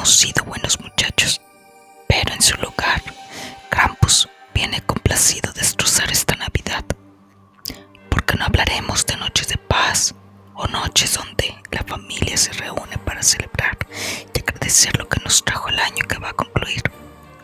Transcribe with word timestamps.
hemos 0.00 0.16
sido 0.16 0.44
buenos 0.46 0.80
muchachos. 0.80 1.42
Pero 2.08 2.32
en 2.32 2.40
su 2.40 2.56
lugar, 2.56 3.02
Krampus 3.68 4.30
viene 4.54 4.80
complacido 4.80 5.52
destrozar 5.52 6.10
esta 6.10 6.34
Navidad. 6.36 6.86
Porque 8.08 8.34
no 8.38 8.46
hablaremos 8.46 9.04
de 9.04 9.18
noches 9.18 9.48
de 9.48 9.58
paz 9.58 10.14
o 10.54 10.66
noches 10.68 11.12
donde 11.12 11.54
la 11.70 11.82
familia 11.82 12.34
se 12.38 12.50
reúne 12.52 12.96
para 12.96 13.22
celebrar 13.22 13.76
y 14.34 14.40
agradecer 14.40 14.96
lo 14.96 15.06
que 15.06 15.20
nos 15.22 15.44
trajo 15.44 15.68
el 15.68 15.78
año 15.78 16.06
que 16.08 16.16
va 16.16 16.30
a 16.30 16.34
concluir, 16.34 16.82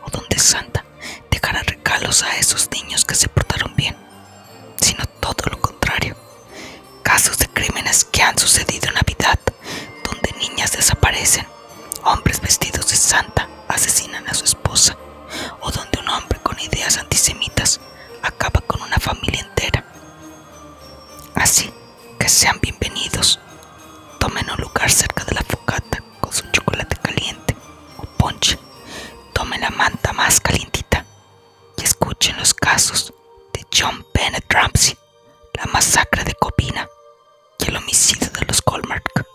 o 0.03 0.11
donde 0.11 0.39
Santa 0.39 0.83
dejará 1.31 1.63
regalos 1.63 2.23
a 2.23 2.39
esos 2.39 2.71
niños 2.71 3.05
que 3.05 3.17
se 3.17 3.29
portaron 3.29 3.77
bien, 3.77 3.95
sino 4.81 5.05
todo 5.21 5.51
lo 5.51 5.61
contrario. 5.61 6.17
Casos 7.03 7.37
de 7.37 7.49
crímenes 7.49 8.07
que 8.07 8.23
han 8.23 8.39
sucedido 8.39 8.89
en 8.89 8.95
Navidad, 8.95 9.39
donde 10.03 10.33
niñas 10.39 10.73
desaparecen 10.73 11.47
hombres 12.07 12.41
vestidos 12.41 12.89
de 12.89 12.97
santa 12.97 13.49
asesinan 13.67 14.29
a 14.29 14.35
su 14.35 14.45
esposa, 14.45 14.97
o 15.61 15.71
donde 15.73 15.99
un 15.99 16.09
hombre 16.09 16.39
con 16.41 16.59
ideas 16.61 16.99
antisemitas 16.99 17.81
acaba 18.23 18.61
con 18.61 18.81
una 18.81 18.99
familia 18.99 19.41
entera. 19.41 19.85
Así 21.35 21.73
que 22.19 22.29
sean 22.29 22.61
bienvenidos. 22.61 23.41
Tomen 24.21 24.49
un 24.51 24.61
lugar 24.61 24.89
cerca 24.89 25.25
de 25.25 25.35
la 25.35 25.43
focata 25.43 26.03
con 26.21 26.33
su 26.33 26.49
chocolate 26.53 26.97
caliente 26.97 27.57
o 27.99 28.05
ponche. 28.17 28.57
Tomen 29.35 29.61
la 29.61 29.71
manta 29.71 30.13
más 30.13 30.39
calientita 30.41 31.05
y 31.77 31.83
escuchen 31.83 32.37
los 32.39 32.55
casos 32.55 33.13
de 33.53 33.67
John 33.77 34.07
Bennett 34.15 34.51
Ramsey, 34.53 34.97
la 35.55 35.67
masacre 35.73 36.23
de 36.23 36.35
Covina 36.35 36.89
y 37.59 37.69
el 37.69 37.77
homicidio 37.77 38.31
de 38.31 38.47
los 38.47 38.63
Goldmark. 38.63 39.27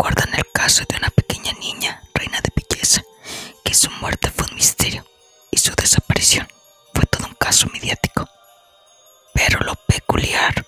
Recuerdan 0.00 0.34
el 0.34 0.50
caso 0.50 0.82
de 0.88 0.96
una 0.96 1.10
pequeña 1.10 1.52
niña, 1.60 2.02
reina 2.14 2.40
de 2.40 2.50
belleza, 2.56 3.02
que 3.62 3.74
su 3.74 3.90
muerte 4.00 4.30
fue 4.30 4.46
un 4.48 4.54
misterio 4.54 5.04
y 5.50 5.58
su 5.58 5.74
desaparición 5.74 6.48
fue 6.94 7.04
todo 7.04 7.26
un 7.26 7.34
caso 7.34 7.68
mediático. 7.70 8.26
Pero 9.34 9.60
lo 9.60 9.74
peculiar 9.74 10.66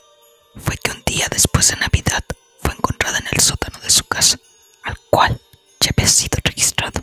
fue 0.62 0.76
que 0.76 0.91
un 0.91 1.03
día 1.04 1.28
después 1.31 1.66
de 1.69 1.76
Navidad 1.76 2.22
fue 2.62 2.75
encontrada 2.75 3.16
en 3.20 3.26
el 3.32 3.41
sótano 3.41 3.78
de 3.78 3.88
su 3.88 4.04
casa, 4.04 4.37
al 4.82 4.98
cual 5.09 5.41
ya 5.81 5.93
había 5.97 6.09
sido 6.09 6.38
registrado. 6.44 7.03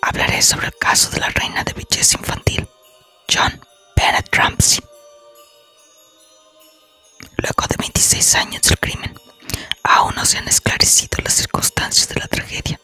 Hablaré 0.00 0.40
sobre 0.40 0.68
el 0.68 0.74
caso 0.80 1.10
de 1.10 1.20
la 1.20 1.28
reina 1.28 1.62
de 1.62 1.74
belleza 1.74 2.16
infantil, 2.16 2.66
John 3.30 3.60
Bennett 3.94 4.34
Ramsey. 4.34 4.82
Luego 7.36 7.66
de 7.68 7.76
26 7.76 8.34
años 8.36 8.62
del 8.62 8.78
crimen, 8.78 9.14
Aún 9.82 10.14
no 10.16 10.24
se 10.24 10.38
han 10.38 10.48
esclarecido 10.48 11.18
las 11.22 11.34
circunstancias 11.34 12.08
de 12.08 12.20
la 12.20 12.26
tragedia. 12.26 12.80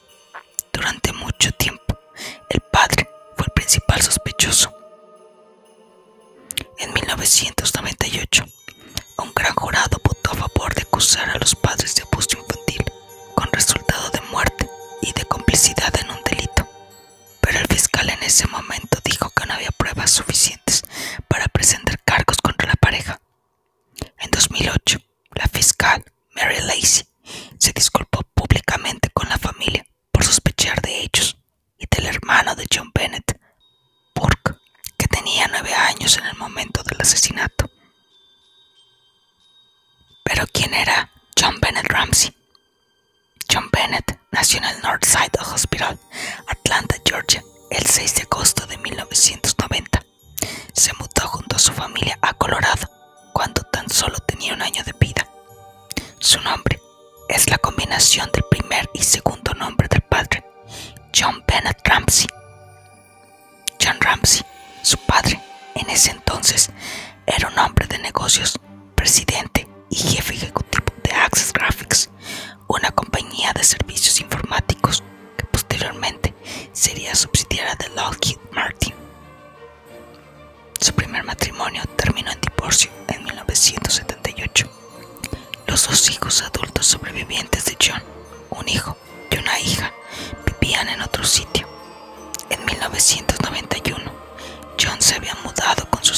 Se 95.11 95.17
había 95.17 95.35
mudado 95.43 95.85
con 95.91 96.05
su 96.05 96.15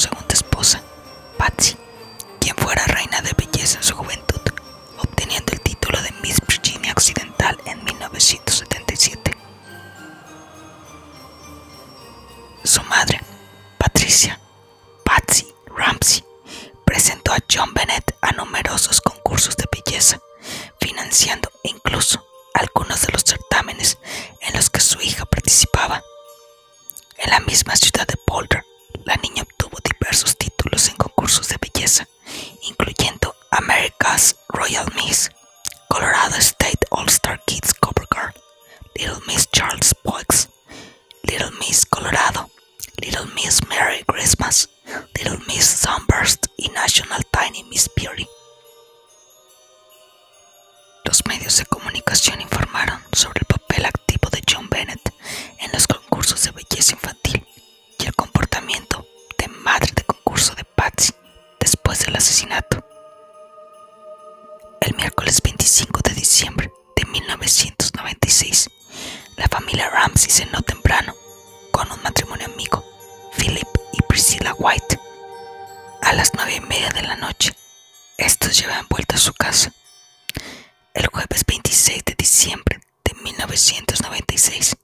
1996, 83.71 84.75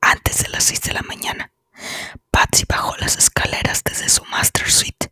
antes 0.00 0.42
de 0.42 0.48
las 0.48 0.64
6 0.64 0.80
de 0.82 0.92
la 0.94 1.02
mañana, 1.02 1.52
Patsy 2.30 2.64
bajó 2.66 2.96
las 2.96 3.16
escaleras 3.16 3.82
desde 3.84 4.08
su 4.08 4.24
master 4.24 4.70
suite 4.70 5.03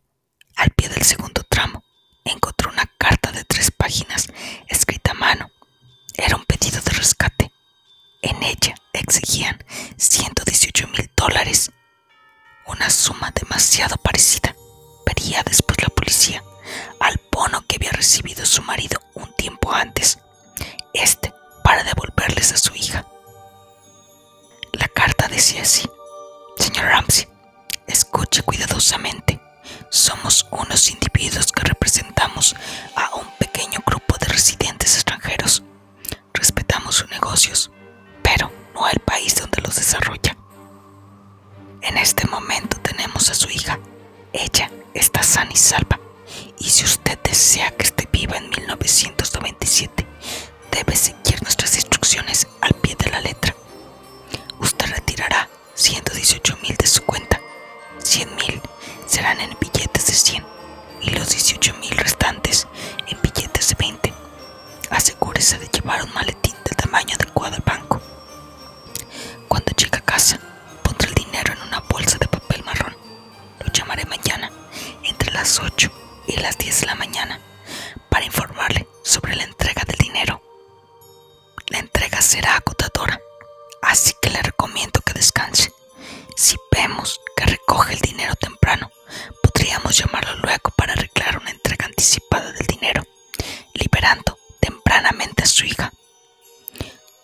tempranamente 94.59 95.43
a 95.43 95.47
su 95.47 95.65
hija. 95.65 95.91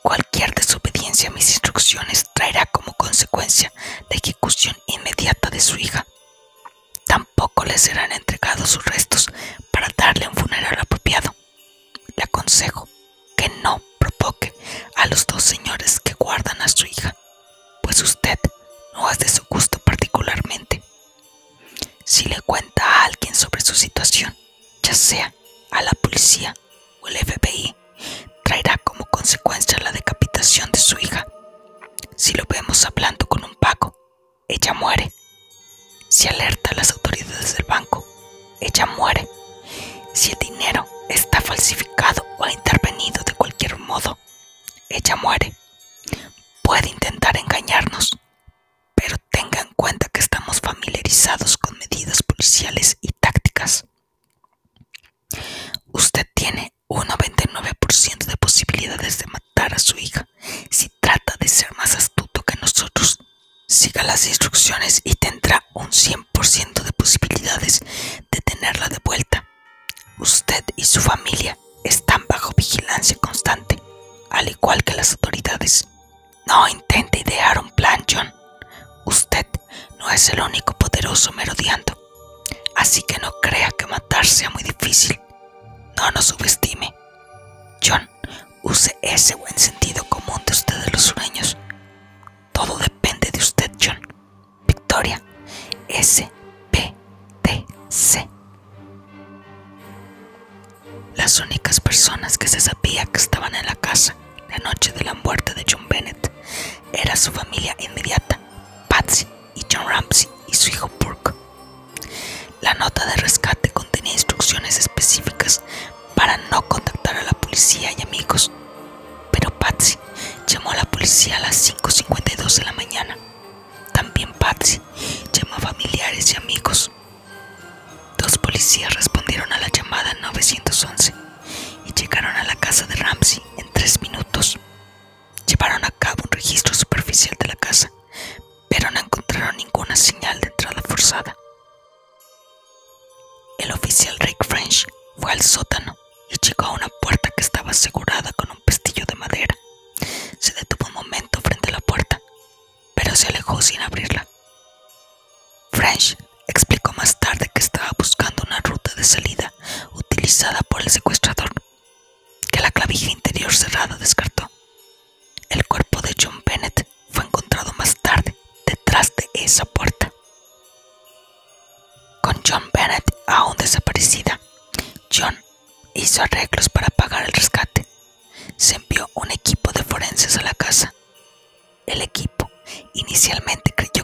Cualquier 0.01 0.53
desobediencia 0.53 1.29
a 1.29 1.33
mis 1.33 1.49
instrucciones 1.49 2.25
traerá 2.33 2.65
como 2.67 2.93
consecuencia 2.93 3.73
la 4.09 4.15
ejecución 4.15 4.75
inmediata 4.87 5.49
de 5.49 5.59
su 5.59 5.77
hija. 5.77 6.05
Tampoco 7.05 7.65
le 7.65 7.77
serán 7.77 8.11
entregados 8.11 8.69
sus 8.69 8.85
restos 8.85 9.08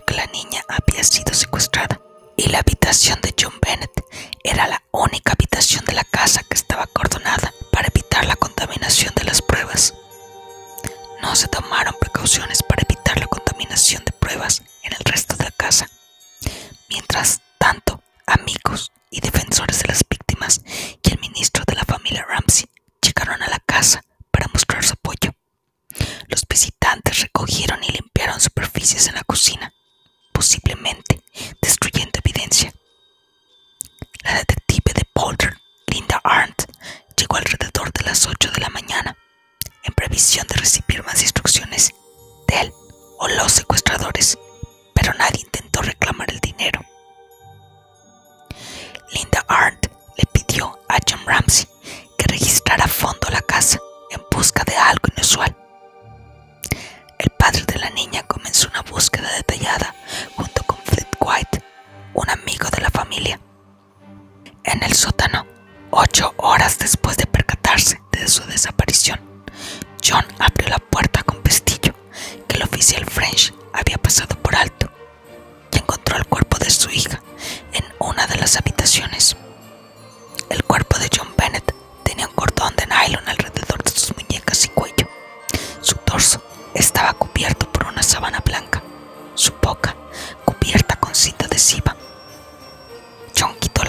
que 0.06 0.16
la 0.16 0.26
niña 0.28 0.64
había 0.68 1.04
sido 1.04 1.34
secuestrada 1.34 2.00
y 2.38 2.50
la 2.50 2.60
habitación 2.60 3.20
de 3.22 3.34
John 3.40 3.54
Bennett 3.62 3.92
era 4.44 4.68
la 4.68 4.84
única 4.92 5.34
habitación 5.34 5.86
de 5.86 5.94
la 5.94 6.04
casa 6.04 6.44
que 6.44 6.56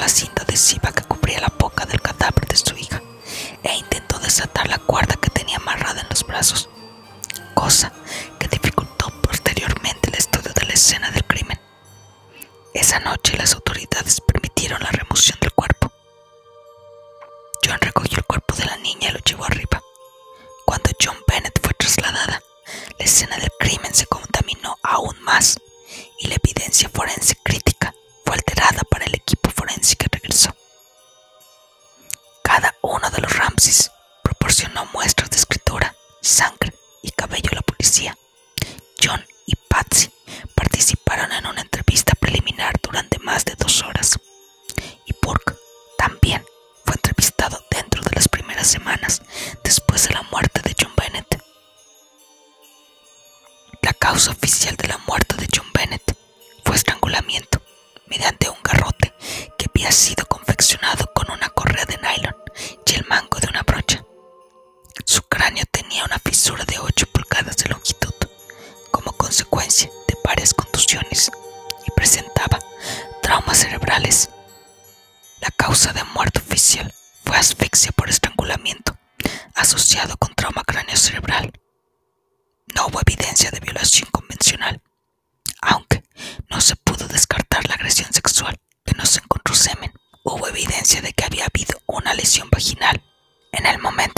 la 0.07 0.11
cinta 0.11 0.45
adhesiva 0.45 0.93
que 0.93 1.03
cubría 1.03 1.41
la 1.41 1.53
boca 1.59 1.85
del 1.85 2.01
cadáver 2.01 2.47
de 2.47 2.57
su 2.57 2.77
hija 2.77 3.03
e 3.65 3.75
intentó 3.75 4.21
desatar 4.21 4.69
la 4.69 4.79
cuerda 4.79 5.17
que 5.17 5.31
tenía 5.31 5.57
amarrada 5.57 6.01
en 6.01 6.09
los 6.09 6.25
brazos, 6.25 6.69
cosa 7.55 7.93
que 8.39 8.47
dificultó 8.47 9.11
posteriormente 9.21 10.11
el 10.11 10.15
estudio 10.15 10.53
de 10.55 10.65
la 10.65 10.75
escena 10.75 11.11
del 11.11 11.25
crimen. 11.25 11.61
Esa 12.73 13.01
noche 13.01 13.37
las 13.37 13.55
autoridades 13.55 14.21
permitieron 14.21 14.81
la 14.81 14.93
remoción 14.93 15.39
del 15.41 15.51
cuerpo. 15.51 15.91
John 17.65 17.79
recogió 17.81 18.19
el 18.19 18.27
cuerpo 18.27 18.55
de 18.55 18.67
la 18.67 18.77
niña 18.77 19.09
y 19.09 19.13
lo 19.13 19.19
llevó 19.19 19.47
arriba. 19.47 19.83
Cuando 20.65 20.91
John 21.05 21.19
Bennett 21.27 21.61
fue 21.61 21.75
trasladada, 21.75 22.41
la 22.97 23.05
escena 23.05 23.39
del 23.39 23.51
crimen 23.59 23.93
se 23.93 24.07
contaminó 24.07 24.79
aún 24.85 25.21
más 25.23 25.59
y 26.21 26.29
la 26.29 26.37
evidencia 26.37 26.89
forense 26.95 27.35
crítica 27.43 27.96
fue 28.27 28.35
alterada 28.35 28.83
para 28.91 29.05
el 29.05 29.15
equipo 29.15 29.51
forense 29.51 29.95
que 29.97 30.09
regresó. 30.11 30.55
Cada 32.43 32.75
uno 32.83 33.09
de 33.11 33.21
los 33.23 33.33
Ramses 33.37 33.93
proporcionó 34.23 34.85
muestras 34.87 35.31
de 35.31 35.37
escritura, 35.37 35.95
sangre 36.21 36.75
y 37.03 37.11
cabello 37.13 37.51
a 37.53 37.57
la 37.57 37.63
policía. 37.63 38.19
John 39.03 39.25
y 39.47 39.55
Patsy 39.55 40.11
participaron 40.55 41.31
en 41.33 41.47
una 41.47 41.61
entrevista 41.63 42.15
preliminar 42.19 42.75
durante 42.83 43.19
más 43.21 43.45
de 43.45 43.55
dos 43.55 43.83
horas. 43.83 44.19
Y 45.07 45.15
Burke 45.23 45.55
también 45.97 46.45
fue 46.85 46.95
entrevistado 46.97 47.65
dentro 47.71 48.03
de 48.03 48.11
las 48.15 48.29
primeras 48.29 48.67
semanas 48.67 49.23
después 49.63 50.09
de 50.09 50.15
la 50.15 50.23
muerte 50.23 50.61
de 50.63 50.75
John 50.81 50.93
Bennett. 50.97 51.41
La 53.83 53.93
causa 53.93 54.33
oficial 54.33 54.77
de 54.77 54.89
la 54.89 54.99
muerte 54.99 55.37
de 55.37 55.49
John 55.55 55.71
Bennett 55.73 56.17
fue 56.65 56.75
estrangulamiento 56.77 57.61
mediante 58.09 58.49
un 58.49 58.63
garrote 58.63 59.15
que 59.59 59.67
había 59.69 59.91
sido 59.93 60.27
confeccionado 60.27 61.13
con 61.15 61.31
una 61.31 61.49
correa 61.51 61.85
de 61.85 61.99
nylon 61.99 62.37
y 62.87 62.95
el 62.95 63.07
mango 63.07 63.39
de 63.39 63.49
una 63.49 63.63
brocha. 63.63 64.05
Su 65.05 65.23
cráneo 65.23 65.65
tenía 65.71 66.05
una 66.05 66.19
fisura 66.19 66.65
de 66.65 66.79
8 66.79 67.07
pulgadas 67.13 67.57
de 67.57 67.69
longitud 67.71 68.15
como 68.91 69.13
consecuencia 69.13 69.91
de 70.09 70.17
varias 70.25 70.55
contusiones 70.55 71.31
y 71.87 71.91
presentaba 71.93 72.59
traumas 73.23 73.59
cerebrales. 73.59 74.31
La 75.41 75.51
causa 75.51 75.93
de 75.93 76.03
muerte 76.05 76.41
oficial 76.41 76.93
fue 77.25 77.37
asfixia 77.37 77.93
por 77.93 78.09
estrangulamiento, 78.09 78.97
asociado 79.55 80.17
con 80.17 80.35
trauma 80.35 80.63
cráneo-cerebral. 80.65 81.53
No 82.75 82.87
hubo 82.87 83.01
evidencia 83.01 83.51
de 83.51 83.61
violación 83.61 84.09
convencional, 84.11 84.81
aunque 85.63 86.03
no 86.51 86.61
se 86.61 86.77
pudo 86.77 87.07
descartar 87.09 87.67
la 87.69 87.75
agresión 87.75 88.13
sexual, 88.13 88.57
que 88.85 88.95
no 88.97 89.05
se 89.07 89.21
encontró 89.21 89.55
semen. 89.55 89.93
Hubo 90.25 90.49
evidencia 90.49 91.01
de 91.01 91.13
que 91.13 91.25
había 91.25 91.47
habido 91.47 91.81
una 91.87 92.15
lesión 92.15 92.49
vaginal. 92.51 93.03
En 93.53 93.67
el 93.67 93.79
momento 93.79 94.16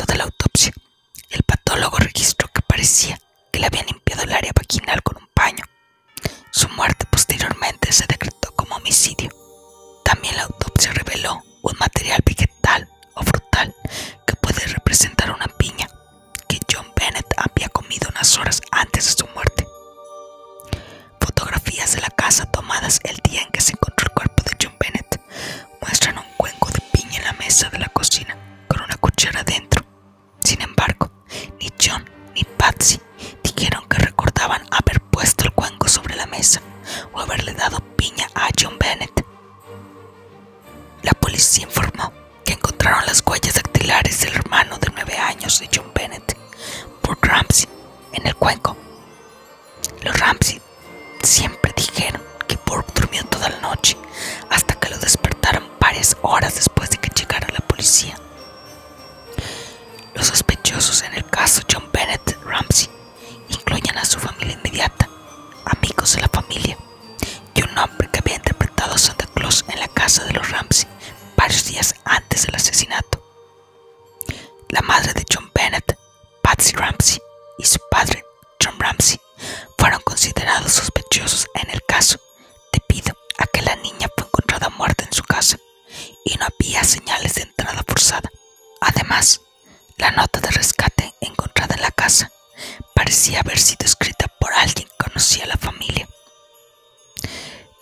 parecía 93.09 93.41
haber 93.41 93.59
sido 93.59 93.87
escrita 93.87 94.27
por 94.39 94.53
alguien 94.53 94.87
que 94.87 95.05
conocía 95.07 95.45
a 95.45 95.47
la 95.47 95.57
familia. 95.57 96.07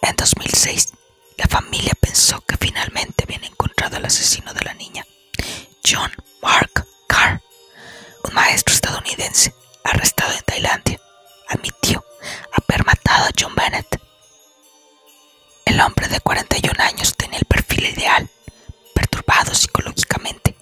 En 0.02 0.14
2006, 0.14 0.92
la 1.36 1.48
familia 1.48 1.94
pensó 2.00 2.40
que 2.42 2.56
finalmente 2.56 3.24
habían 3.24 3.42
encontrado 3.42 3.96
al 3.96 4.04
asesino 4.04 4.54
de 4.54 4.64
la 4.64 4.74
niña, 4.74 5.04
John 5.84 6.12
Mark 6.40 6.86
Carr, 7.08 7.42
un 8.22 8.34
maestro 8.34 8.72
estadounidense 8.72 9.52
arrestado 9.82 10.32
en 10.32 10.44
Tailandia. 10.44 11.00
Admitió 11.48 12.04
haber 12.52 12.86
matado 12.86 13.24
a 13.24 13.32
John 13.36 13.56
Bennett. 13.56 14.00
El 15.64 15.80
hombre 15.80 16.06
de 16.06 16.20
41 16.20 16.84
años 16.84 17.16
tenía 17.16 17.40
el 17.40 17.46
perfil 17.46 17.84
ideal, 17.86 18.30
perturbado 18.94 19.56
psicológicamente, 19.56 20.56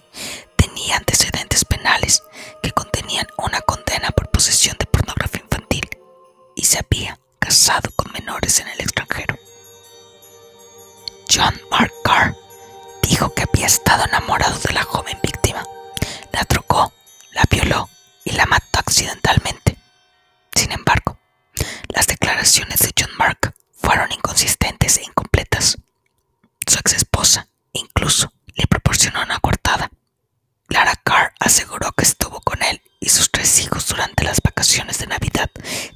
tenía 0.55 0.97
antecedentes 0.97 1.65
penales 1.65 2.23
que 2.63 2.71
contenían 2.71 3.27
una 3.37 3.61
por 3.61 3.84
posesión 4.45 4.77
de 4.77 4.85
pornografía 4.85 5.41
infantil 5.41 5.89
y 6.55 6.65
se 6.65 6.77
había 6.77 7.19
casado 7.39 7.89
con 7.95 8.11
menores 8.11 8.59
en 8.59 8.67
el 8.67 8.79
extranjero. 8.79 9.39
John 11.27 11.59
Mark 11.71 11.91
Carr 12.03 12.35
había 13.41 13.65
estado 13.65 14.05
enamorado 14.05 14.59
de 14.59 14.71
la 14.71 14.83
joven 14.83 15.17
víctima, 15.23 15.63
la 16.31 16.45
trocó, 16.45 16.93
la 17.31 17.41
violó 17.49 17.89
y 18.23 18.33
la 18.33 18.45
mató 18.45 18.77
accidentalmente. 18.77 19.79
Sin 20.53 20.71
embargo, 20.71 21.17
las 21.87 22.05
declaraciones 22.05 22.77
de 22.81 22.91
John 22.95 23.17
Mark 23.17 23.55
fueron 23.73 24.11
inconsistentes 24.11 24.99
e 24.99 25.05
incompletas. 25.05 25.79
Su 26.67 26.77
ex 26.77 26.93
esposa 26.93 27.47
incluso 27.73 28.31
le 28.53 28.67
proporcionó 28.67 29.23
una 29.23 29.39
cortada. 29.39 29.89
Lara 30.67 30.93
Carr 31.03 31.33
aseguró 31.39 31.91
que 31.93 32.03
estuvo 32.03 32.41
con 32.41 32.61
él 32.61 32.79
y 32.99 33.09
sus 33.09 33.31
tres 33.31 33.59
hijos 33.59 33.87
durante 33.87 34.23
las 34.23 34.41
vacaciones 34.41 34.99
de 34.99 35.07
Navidad 35.07 35.49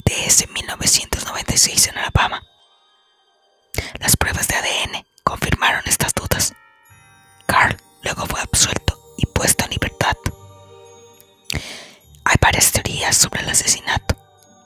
de 0.05 0.25
ese 0.25 0.47
1996 0.47 1.87
en 1.87 1.97
Alabama. 1.97 2.43
Las 3.99 4.17
pruebas 4.17 4.47
de 4.47 4.55
ADN 4.55 5.05
confirmaron 5.23 5.83
estas 5.85 6.13
dudas. 6.13 6.53
Carl 7.45 7.77
luego 8.03 8.25
fue 8.25 8.41
absuelto 8.41 8.99
y 9.17 9.25
puesto 9.25 9.65
en 9.65 9.71
libertad. 9.71 10.15
Hay 12.25 12.35
varias 12.41 12.71
teorías 12.71 13.15
sobre 13.17 13.41
el 13.41 13.49
asesinato, 13.49 14.15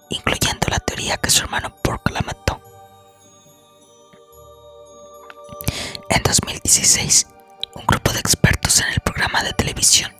incluyendo 0.09 0.67
la 0.69 0.79
teoría 0.79 1.17
que 1.17 1.29
su 1.29 1.43
hermano 1.43 1.75
Burke 1.83 2.11
la 2.11 2.21
mató. 2.21 2.61
En 6.09 6.21
2016, 6.23 7.27
un 7.75 7.85
grupo 7.85 8.11
de 8.11 8.19
expertos 8.19 8.79
en 8.81 8.89
el 8.93 8.99
programa 9.01 9.43
de 9.43 9.53
televisión 9.53 10.11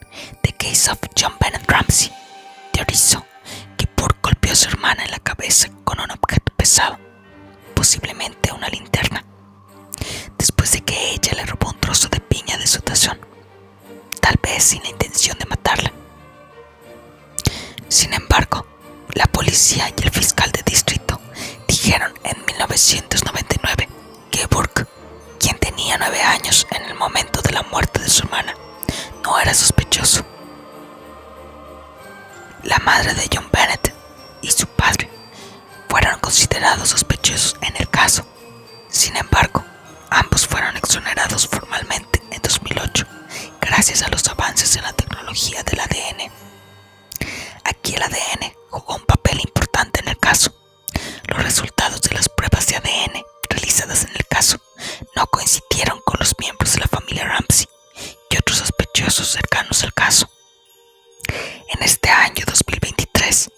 The 0.42 0.54
Case 0.54 0.92
of 0.92 1.00
John 1.20 1.34
Bennett 1.40 1.70
Ramsey 1.70 2.12
teorizó 2.72 3.26
que 3.78 3.88
Burke 3.96 4.20
golpeó 4.22 4.54
a 4.54 4.56
su 4.56 4.68
hermana 4.70 5.04
en 5.04 5.12
la 5.12 5.20
cabeza 5.20 5.70
con 5.84 6.00
un 6.00 6.12
objeto 6.12 6.54
pesado, 6.56 6.98
posiblemente 7.76 8.52
una 8.52 8.68
linterna, 8.70 9.24
después 10.38 10.72
de 10.72 10.82
que 10.82 11.12
ella 11.12 11.34
le 11.36 11.46
robó 11.46 11.70
un 11.70 11.80
trozo 11.80 12.10
de 12.10 12.20
piña 12.20 12.58
de 12.58 12.68
su 12.68 12.82
tazón, 12.82 13.20
tal 14.22 14.36
vez 14.42 14.64
sin 14.64 14.82
la 14.84 14.90
intención 14.90 15.38
de 15.38 15.46
matarla. 15.46 15.92
Sin 17.90 18.14
embargo, 18.14 18.66
la 19.14 19.26
policía 19.28 19.92
y 19.96 20.02
el 20.04 20.10
fiscal 20.12 20.52
de 20.52 20.64
distrito 20.64 21.20
dijeron 21.68 22.14
en 22.24 22.46
1999 22.46 23.10
que 23.12 23.58
Burke, 23.58 23.74
quien 23.74 23.83
tenía 25.94 26.08
nueve 26.08 26.24
años 26.24 26.66
en 26.72 26.86
el 26.86 26.96
momento 26.96 27.42
de 27.42 27.52
la 27.52 27.62
muerte 27.64 28.00
de 28.00 28.10
su 28.10 28.24
hermana, 28.24 28.56
no 29.24 29.40
era 29.40 29.54
sospechoso. 29.54 30.26
La 32.64 32.80
madre 32.80 33.14
de 33.14 33.30
John 33.32 33.48
Bennett 33.52 33.94
y 34.42 34.50
su 34.50 34.66
padre 34.68 35.10
fueron 35.90 36.20
considerados 36.20 36.90
sospechosos 36.90 37.58
en 37.62 37.76
el 37.78 37.90
caso. 37.90 38.26
Sin 38.90 39.16
embargo, 39.18 39.64
ambos 40.10 40.48
fueron 40.48 40.76
exonerados 40.78 41.48
formalmente 41.48 42.22
en 42.32 42.42
2008 42.42 43.06
gracias 43.62 44.02
a 44.02 44.10
los 44.10 44.28
avances 44.28 44.76
en 44.76 44.84
la 44.84 44.94
tecnología 44.94 45.62
del 45.64 45.80
ADN. 45.80 46.32
Aquí 47.66 47.96
el 47.96 48.02
ADN 48.04 48.54
jugó 48.70 48.96
un 48.96 49.06
papel 49.06 49.40
importante 49.42 50.00
en 50.00 50.08
el 50.10 50.18
caso. 50.18 50.54
Los 51.28 51.44
resultados 51.44 52.02
de 52.02 52.16
las 52.16 52.30
pruebas 52.30 52.66
de 52.68 52.78
ADN 52.78 53.24
realizadas 53.50 54.06
en 54.06 54.16
el 54.16 54.26
caso 54.28 54.60
no 55.16 55.28
coincidieron 55.28 56.02
con 56.06 56.18
los 56.20 56.36
miembros 56.40 56.74
de 56.74 56.80
la 56.82 56.88
familia 56.88 57.26
Ramsey 57.26 57.68
y 58.30 58.38
otros 58.38 58.60
sospechosos 58.60 59.28
cercanos 59.28 59.84
al 59.84 59.94
caso. 59.94 60.30
En 61.28 61.84
este 61.84 62.10
año 62.10 62.44
2023 62.46 63.50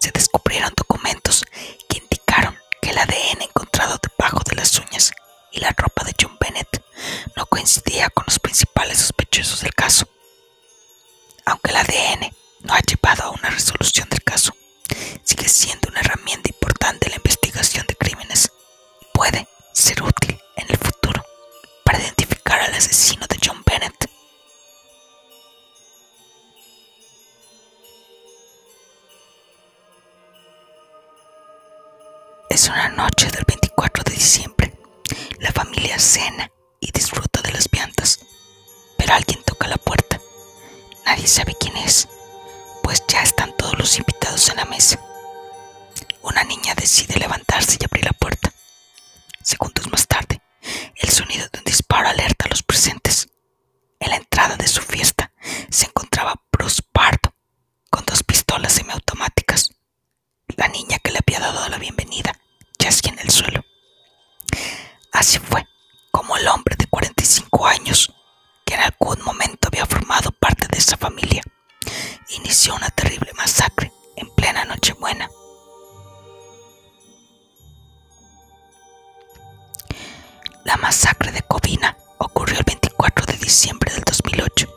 se 0.00 0.10
descubrieron 0.12 0.72
documentos 0.76 1.44
que 1.88 1.98
indicaron 1.98 2.56
que 2.80 2.90
el 2.90 2.98
ADN 2.98 3.42
encontrado 3.42 3.98
debajo 4.02 4.40
de 4.48 4.56
las 4.56 4.78
uñas 4.78 5.12
y 5.52 5.60
la 5.60 5.70
ropa 5.76 6.04
de 6.04 6.14
John 6.20 6.36
Bennett 6.40 6.82
no 7.36 7.46
coincidía 7.46 8.08
con 8.10 8.24
los 8.26 8.38
principales 8.38 8.98
sospechosos 8.98 9.60
del 9.60 9.74
caso. 9.74 10.08
Aunque 11.44 11.70
el 11.70 11.76
ADN 11.76 12.34
no 12.60 12.74
ha 12.74 12.80
llevado 12.80 13.24
a 13.24 13.30
una 13.30 13.50
resolución 13.50 14.08
del 14.08 14.22
caso. 14.22 14.52
Sigue 15.24 15.48
siendo 15.48 15.88
una 15.88 16.00
herramienta 16.00 16.50
importante 16.50 17.06
en 17.06 17.12
la 17.12 17.16
investigación 17.16 17.86
de 17.86 17.96
crímenes. 17.96 18.52
Puede 19.12 19.48
ser 19.72 20.02
útil 20.02 20.39
en 20.60 20.70
el 20.70 20.76
futuro 20.78 21.24
para 21.84 21.98
identificar 22.00 22.60
al 22.60 22.74
asesino 22.74 23.26
de 23.26 23.38
John 23.44 23.62
Bennett. 23.66 24.10
Es 32.48 32.68
una 32.68 32.88
noche 32.90 33.30
del 33.30 33.44
24 33.46 34.04
de 34.04 34.12
diciembre. 34.12 34.74
La 35.38 35.52
familia 35.52 35.98
cena 35.98 36.50
y 36.80 36.90
disfruta 36.92 37.40
de 37.42 37.52
las 37.52 37.68
piantas, 37.68 38.20
pero 38.98 39.14
alguien 39.14 39.42
toca 39.44 39.68
la 39.68 39.76
puerta. 39.76 40.20
Nadie 41.06 41.26
sabe 41.26 41.54
quién 41.58 41.76
es 41.76 42.08
pues 42.82 43.04
ya 43.06 43.22
están 43.22 43.56
todos 43.56 43.78
los 43.78 43.98
invitados 43.98 44.48
en 44.48 44.56
la 44.56 44.64
mesa. 44.64 44.98
Una 46.22 46.42
niña 46.44 46.74
decide 46.74 47.18
levantarse 47.18 47.76
y 47.80 47.84
abrir 47.84 48.04
la 48.04 48.12
puerta. 48.12 48.52
Segundos 49.42 49.88
más 49.90 50.06
tarde, 50.06 50.40
el 50.96 51.08
sonido 51.10 51.46
de 51.52 51.58
un 51.58 51.64
disparo 51.64 52.08
alerta 52.08 52.46
a 52.46 52.48
los 52.48 52.62
presentes. 52.62 53.28
En 53.98 54.10
la 54.10 54.16
entrada 54.16 54.56
de 54.56 54.68
su 54.68 54.82
fiesta 54.82 55.32
se 55.70 55.86
encontraba 55.86 56.42
Bruce 56.52 56.82
Pardo 56.92 57.34
con 57.90 58.04
dos 58.06 58.22
pistolas 58.22 58.72
semiautomáticas. 58.72 59.70
La 60.56 60.68
niña 60.68 60.98
que 60.98 61.10
le 61.12 61.18
había 61.18 61.40
dado 61.40 61.68
la 61.68 61.78
bienvenida 61.78 62.32
yacía 62.78 63.12
en 63.12 63.18
el 63.20 63.30
suelo. 63.30 63.64
Así 65.12 65.38
fue 65.38 65.66
como 66.10 66.36
el 66.36 66.46
hombre 66.48 66.76
de 66.76 66.86
45 66.86 67.66
años, 67.66 68.12
que 68.64 68.74
en 68.74 68.80
algún 68.80 69.22
momento 69.24 69.68
había 69.68 69.86
formado 69.86 70.30
parte 70.32 70.66
de 70.68 70.78
esa 70.78 70.96
familia, 70.96 71.42
inició 72.30 72.74
una 72.74 72.90
terrible 72.90 73.32
masacre 73.34 73.92
en 74.16 74.28
plena 74.34 74.64
Nochebuena. 74.64 75.28
La 80.64 80.76
masacre 80.76 81.32
de 81.32 81.42
Covina 81.42 81.96
ocurrió 82.18 82.58
el 82.58 82.64
24 82.64 83.24
de 83.24 83.38
diciembre 83.38 83.92
del 83.94 84.02
2008. 84.04 84.68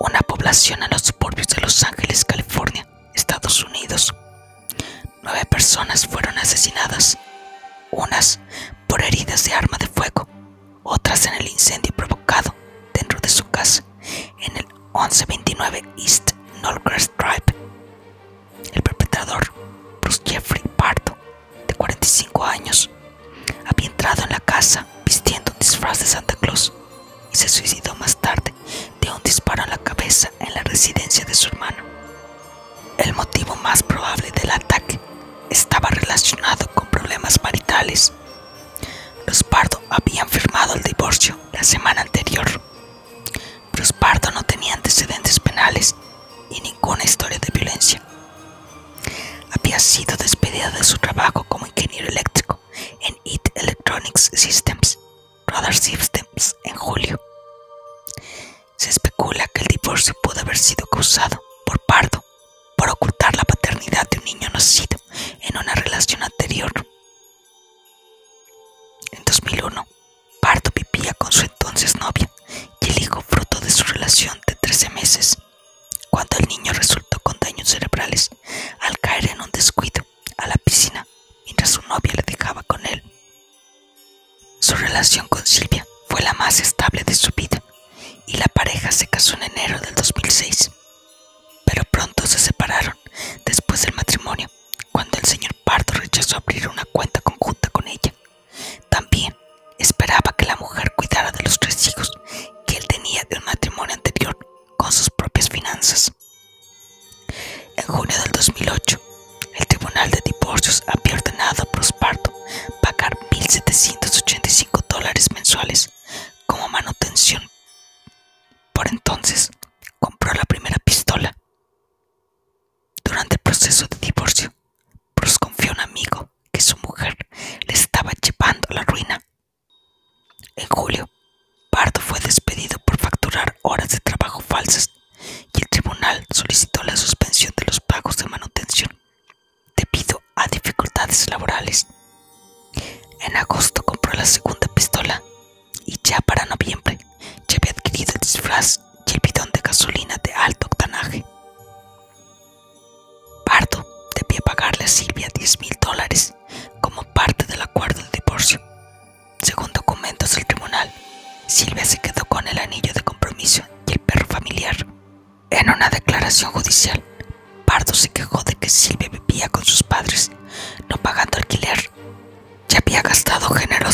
Una 0.00 0.20
población 0.20 0.82
en 0.82 0.90
los 0.90 1.02
suburbios 1.02 1.46
de 1.48 1.60
Los 1.60 1.82
Ángeles, 1.84 2.24
California, 2.24 2.88
Estados 3.14 3.62
Unidos. 3.64 4.14
Nueve 5.22 5.44
personas 5.44 6.06
fueron 6.06 6.38
asesinadas, 6.38 7.18
unas 7.90 8.40
por 8.86 9.02
heridas 9.02 9.44
de 9.44 9.52
arma 9.52 9.76
de 9.78 9.88
fuego, 9.88 10.26
otras 10.84 11.26
en 11.26 11.34
el 11.34 11.48
incendio 11.48 11.92
provocado 11.94 12.54
dentro 12.94 13.20
de 13.20 13.28
su 13.28 13.48
casa 13.50 13.84
en 14.38 14.56
el 14.56 14.66
1129 14.94 15.84
East 15.98 16.32
Norcrest 16.62 17.12
Drive. 17.18 17.44
El 18.72 18.82
perpetrador, 18.82 19.52
Bruce 20.00 20.22
Jeffrey 20.24 20.62
Pardo, 20.76 21.16
de 21.66 21.74
45 21.74 22.44
años, 22.44 22.90
había 23.66 23.88
entrado 23.88 24.22
en 24.24 24.30
la 24.30 24.40
casa 24.40 24.86
vistiendo 25.04 25.52
un 25.52 25.58
disfraz 25.58 26.00
de 26.00 26.06
Santa 26.06 26.34
Claus 26.36 26.72
y 27.32 27.36
se 27.36 27.48
suicidó 27.48 27.94
más 27.96 28.16
tarde 28.16 28.54
de 29.00 29.10
un 29.10 29.22
disparo 29.22 29.64
en 29.64 29.70
la 29.70 29.78
cabeza 29.78 30.30
en 30.40 30.54
la 30.54 30.62
residencia 30.62 31.24
de 31.24 31.34
su 31.34 31.48
hermano. 31.48 31.82
El 32.98 33.14
motivo 33.14 33.54
más 33.56 33.82
probable 33.82 34.30
del 34.32 34.50
ataque 34.50 34.98
estaba 35.50 35.88
relacionado 35.90 36.66
con 36.74 36.88
problemas 36.88 37.40
maritales. 37.42 38.12
Los 39.26 39.44
Pardo 39.44 39.80
habían 39.90 40.28
firmado 40.28 40.74
el 40.74 40.82
divorcio 40.82 41.38
la 41.52 41.62
semana 41.62 42.02
anterior. 42.02 42.60
Bruce 43.72 43.92
Pardo 43.92 44.30
no 44.32 44.42
tenía 44.42 44.74
antecedentes 44.74 45.17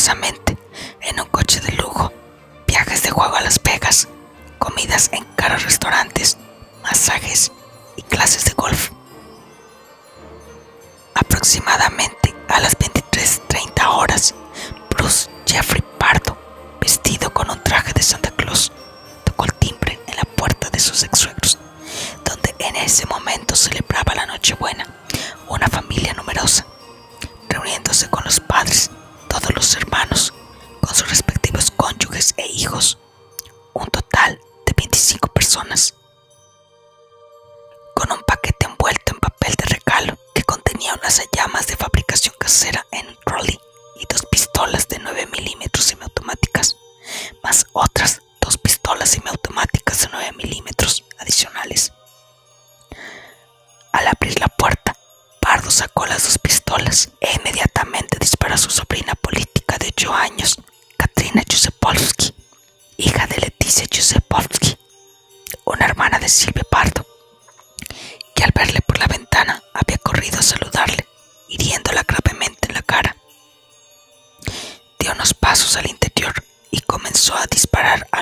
intensamente. 0.04 0.33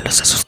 los 0.05 0.21
asustó. 0.21 0.42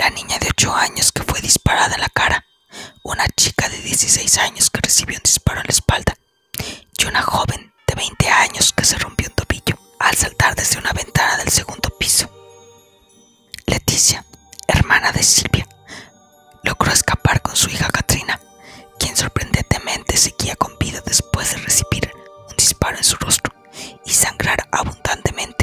la 0.00 0.08
niña 0.08 0.38
de 0.38 0.48
8 0.48 0.74
años 0.74 1.12
que 1.12 1.22
fue 1.22 1.42
disparada 1.42 1.94
en 1.94 2.00
la 2.00 2.08
cara, 2.08 2.46
una 3.02 3.28
chica 3.36 3.68
de 3.68 3.78
16 3.82 4.38
años 4.38 4.70
que 4.70 4.80
recibió 4.80 5.18
un 5.18 5.22
disparo 5.22 5.60
en 5.60 5.66
la 5.66 5.74
espalda 5.74 6.16
y 6.96 7.04
una 7.04 7.20
joven 7.20 7.74
de 7.86 7.94
20 7.96 8.30
años 8.30 8.72
que 8.72 8.86
se 8.86 8.96
rompió 8.96 9.28
un 9.28 9.34
tobillo 9.34 9.78
al 9.98 10.16
saltar 10.16 10.54
desde 10.54 10.78
una 10.78 10.94
ventana 10.94 11.36
del 11.36 11.50
segundo 11.50 11.90
piso. 11.98 12.30
Leticia, 13.66 14.24
hermana 14.66 15.12
de 15.12 15.22
Silvia, 15.22 15.68
logró 16.62 16.90
escapar 16.90 17.42
con 17.42 17.54
su 17.54 17.68
hija 17.68 17.90
Katrina, 17.90 18.40
quien 18.98 19.14
sorprendentemente 19.14 20.16
seguía 20.16 20.56
con 20.56 20.78
vida 20.78 21.02
después 21.04 21.50
de 21.50 21.58
recibir 21.58 22.10
un 22.48 22.56
disparo 22.56 22.96
en 22.96 23.04
su 23.04 23.16
rostro 23.16 23.54
y 24.06 24.12
sangrar 24.14 24.66
abundantemente 24.72 25.59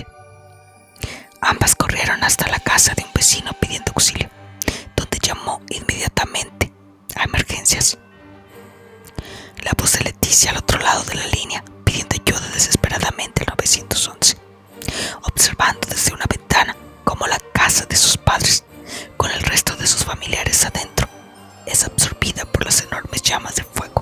Ambas 1.41 1.76
corrieron 1.76 2.23
hasta 2.23 2.47
la 2.47 2.60
casa 2.60 2.93
de 2.95 3.04
un 3.04 3.12
vecino 3.13 3.52
pidiendo 3.60 3.91
auxilio, 3.93 4.30
donde 4.95 5.19
llamó 5.21 5.62
inmediatamente 5.69 6.71
a 7.15 7.23
emergencias. 7.23 7.97
La 9.63 9.71
voz 9.78 9.93
de 9.93 10.04
Leticia 10.06 10.52
al 10.52 10.58
otro 10.58 10.80
lado 10.80 11.04
de 11.04 11.15
la 11.15 11.28
línea 11.28 11.63
pidiendo 11.84 12.15
ayuda 12.15 12.47
desesperadamente 12.54 13.43
al 13.43 13.54
911, 13.58 14.38
observando 15.23 15.88
desde 15.89 16.13
una 16.13 16.26
ventana 16.30 16.76
como 17.04 17.28
la 17.28 17.39
casa 17.54 17.86
de 17.86 17.95
sus 17.95 18.17
padres, 18.17 18.63
con 19.15 19.32
el 19.32 19.41
resto 19.41 19.76
de 19.76 19.88
sus 19.88 20.04
familiares 20.06 20.65
adentro, 20.65 21.08
es 21.65 21.84
absorbida 21.84 22.45
por 22.45 22.65
las 22.65 22.82
enormes 22.82 23.21
llamas 23.21 23.56
de 23.56 23.63
fuego. 23.63 23.97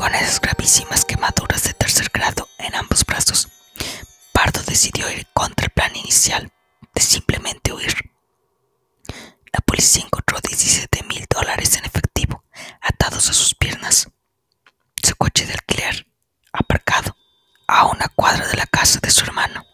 con 0.00 0.14
esas 0.14 0.40
gravísimas 0.40 1.04
quemaduras 1.04 1.62
de 1.64 1.74
tercer 1.74 2.08
grado 2.10 2.48
en 2.56 2.74
ambos 2.74 3.04
brazos. 3.04 3.48
Pardo 4.32 4.62
decidió 4.62 5.10
ir 5.10 5.26
contra 5.34 5.66
el 5.66 5.72
plan 5.72 5.94
inicial 5.94 6.50
de 6.94 7.02
simplemente 7.02 7.70
huir. 7.70 8.10
La 9.52 9.60
policía 9.60 10.02
encontró 10.02 10.38
17 10.40 11.02
mil 11.02 11.26
dólares 11.28 11.76
en 11.76 11.84
efectivo 11.84 12.42
atados 12.80 13.28
a 13.28 13.34
sus 13.34 13.54
piernas. 13.54 14.08
Su 15.02 15.14
coche 15.16 15.44
de 15.44 15.52
alquiler, 15.52 16.06
aparcado 16.50 17.14
a 17.68 17.84
una 17.84 18.08
cuadra 18.08 18.48
de 18.48 18.56
la 18.56 18.66
casa 18.66 19.00
de 19.02 19.10
su 19.10 19.24
hermano. 19.24 19.66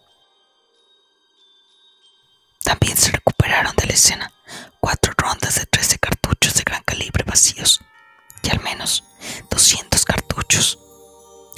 También 2.65 2.97
se 2.97 3.13
recuperaron 3.13 3.77
de 3.77 3.87
la 3.87 3.93
escena 3.93 4.33
cuatro 4.81 5.13
rondas 5.17 5.55
de 5.55 5.67
13 5.67 6.01
cartuchos 6.01 6.55
de 6.55 6.65
gran 6.65 6.83
calibre 6.83 7.23
vacíos 7.25 7.81
y 8.47 8.51
al 8.51 8.61
menos 8.63 9.03
200 9.51 10.05
cartuchos, 10.05 10.79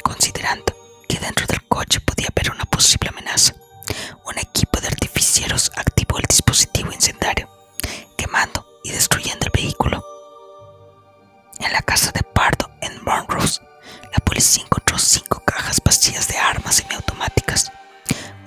considerando 0.02 0.74
que 1.08 1.18
dentro 1.18 1.46
del 1.46 1.66
coche 1.68 2.00
podía 2.00 2.28
haber 2.34 2.50
una 2.50 2.64
posible 2.64 3.10
amenaza. 3.10 3.54
Un 4.24 4.38
equipo 4.38 4.80
de 4.80 4.86
artificieros 4.88 5.70
activó 5.76 6.18
el 6.18 6.24
dispositivo 6.24 6.92
incendiario, 6.92 7.48
quemando 8.16 8.66
y 8.84 8.90
destruyendo 8.90 9.46
el 9.46 9.52
vehículo. 9.52 10.02
En 11.60 11.72
la 11.72 11.82
casa 11.82 12.10
de 12.12 12.22
Pardo, 12.22 12.70
en 12.80 13.04
Monrose, 13.04 13.60
la 14.12 14.24
policía 14.24 14.64
encontró 14.64 14.98
cinco 14.98 15.42
cajas 15.44 15.80
vacías 15.84 16.28
de 16.28 16.38
armas 16.38 16.76
semiautomáticas, 16.76 17.70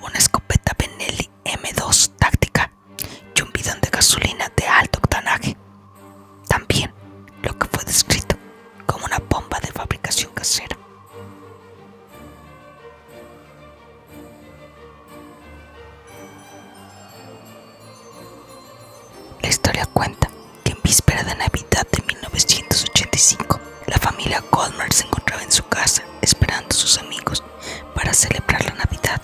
una 0.00 0.18
escopeta 0.18 0.72
Benelli 0.76 1.30
M2 1.44 2.16
táctica 2.16 2.72
y 3.36 3.42
un 3.42 3.52
bidón 3.52 3.80
de 3.80 3.90
gasolina 3.90 4.50
de 4.56 4.66
alto 4.66 4.98
octanaje. 4.98 5.56
También 6.48 6.92
lo 7.42 7.58
que 7.58 7.66
fue 7.68 7.84
descrito 7.84 8.31
como 8.86 9.06
una 9.06 9.18
bomba 9.18 9.58
de 9.60 9.68
fabricación 9.72 10.32
casera. 10.32 10.76
La 19.40 19.48
historia 19.48 19.86
cuenta 19.86 20.28
que 20.64 20.72
en 20.72 20.78
víspera 20.82 21.22
de 21.24 21.34
Navidad 21.34 21.86
de 21.90 22.02
1985, 22.06 23.60
la 23.86 23.98
familia 23.98 24.40
Colmer 24.50 24.92
se 24.92 25.04
encontraba 25.04 25.42
en 25.42 25.52
su 25.52 25.64
casa 25.66 26.02
esperando 26.20 26.68
a 26.70 26.74
sus 26.74 26.98
amigos 26.98 27.42
para 27.94 28.14
celebrar 28.14 28.64
la 28.64 28.74
Navidad. 28.74 29.20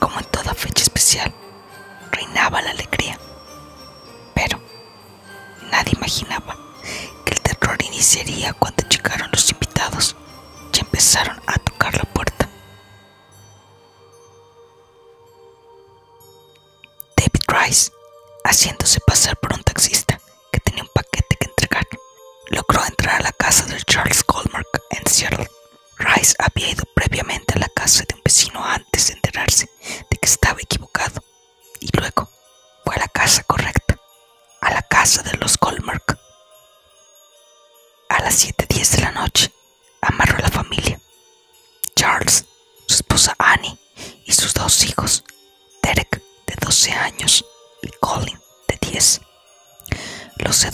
Como 0.00 0.18
en 0.18 0.24
toda 0.26 0.54
fecha 0.54 0.82
especial, 0.82 1.32
reinaba 2.12 2.60
la 2.62 2.70
alegría. 2.70 3.18
Pero 4.34 4.60
nadie 5.70 5.92
imaginaba 5.96 6.56
que 7.24 7.34
el 7.34 7.40
terror 7.40 7.76
iniciaría 7.82 8.52
cuando 8.54 8.86
llegaron 8.88 9.30
los 9.32 9.50
invitados 9.50 10.16
y 10.72 10.80
empezaron 10.80 11.40
a 11.46 11.54
tocar 11.58 11.96
la 11.96 12.04
puerta. 12.04 12.48
David 17.16 17.42
Rice, 17.48 17.90
haciéndose 18.44 19.00
pasar 19.06 19.36
por 19.38 19.54
un 19.54 19.62
taxista 19.62 20.20
que 20.52 20.60
tenía 20.60 20.82
un 20.82 20.90
paquete 20.94 21.36
que 21.36 21.46
entregar, 21.48 21.86
logró 22.50 22.84
entrar 22.84 23.16
a 23.20 23.24
la 23.24 23.32
casa 23.32 23.64
de 23.66 23.80
Charles 23.82 24.24
Goldmark 24.26 24.68
en 24.90 25.06
Seattle. 25.06 25.50
Rice 25.98 26.34
había 26.38 26.70
ido 26.70 26.84
previamente 26.94 27.54
a 27.54 27.58
la 27.58 27.68
casa 27.68 28.04
de 28.08 28.14
un 28.14 28.22
vecino 28.24 28.64
antes 28.64 29.08
de 29.08 29.14
enterarse 29.14 29.70
de 30.10 30.16
que 30.18 30.26
estaba 30.26 30.60
equivocado 30.60 31.22
y 31.80 31.88
luego 31.96 32.28
fue 32.84 32.94
a 32.96 33.00
la 33.00 33.08
casa 33.08 33.42
correcta, 33.44 33.98
a 34.60 34.70
la 34.72 34.82
casa 34.82 35.22
de 35.22 35.36
los 35.38 35.56
Goldmark. 35.58 36.05
Los 50.46 50.64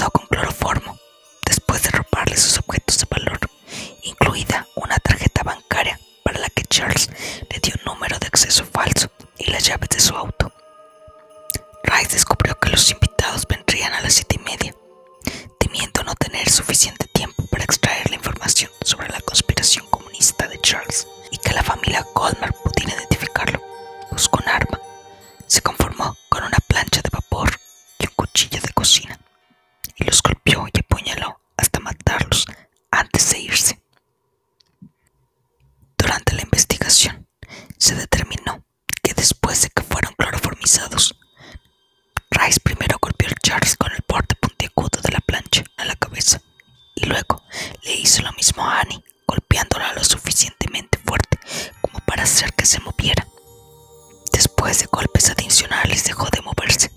Después 54.72 54.90
de 54.90 54.96
golpes 54.96 55.28
adicionales 55.28 56.04
dejó 56.04 56.30
de 56.30 56.40
moverse. 56.40 56.90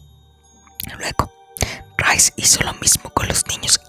Luego, 0.98 1.30
Rice 1.98 2.32
hizo 2.38 2.64
lo 2.64 2.74
mismo 2.76 3.10
con 3.10 3.28
los 3.28 3.46
niños 3.48 3.82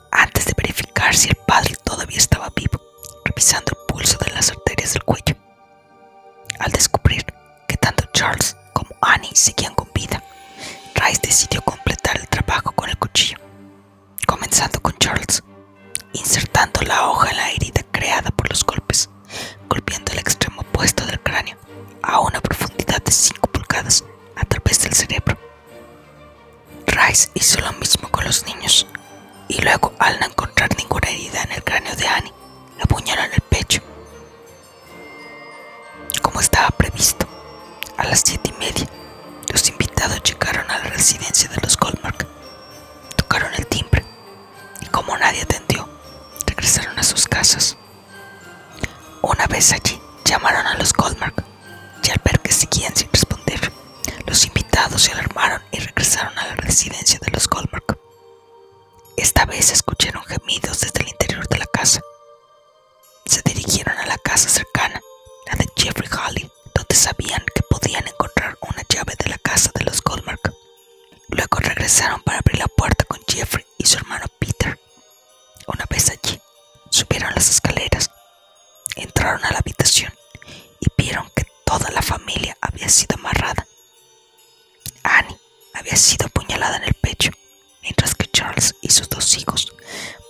mientras 87.87 88.17
que 88.17 88.27
Charles 88.27 88.75
y 88.81 88.91
sus 88.91 89.09
dos 89.09 89.39
hijos 89.39 89.73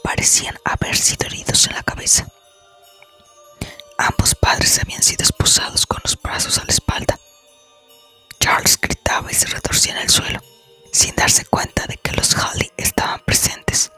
parecían 0.05 0.59
haber 0.63 0.95
sido 0.95 1.27
heridos 1.27 1.67
en 1.67 1.73
la 1.73 1.83
cabeza. 1.83 2.29
Ambos 3.97 4.35
padres 4.35 4.79
habían 4.79 5.03
sido 5.03 5.23
esposados 5.23 5.87
con 5.87 5.99
los 6.05 6.21
brazos 6.21 6.59
a 6.59 6.65
la 6.65 6.73
espalda. 6.73 7.19
Charles 8.39 8.79
gritaba 8.79 9.33
y 9.33 9.35
se 9.35 9.47
retorcía 9.47 9.95
en 9.95 10.03
el 10.03 10.11
suelo, 10.11 10.39
sin 10.93 11.17
darse 11.17 11.47
cuenta 11.47 11.87
de 11.87 11.97
que 11.97 12.13
los 12.13 12.35
Holly 12.37 12.71
estaban 12.77 13.21
presentes. 13.25 13.91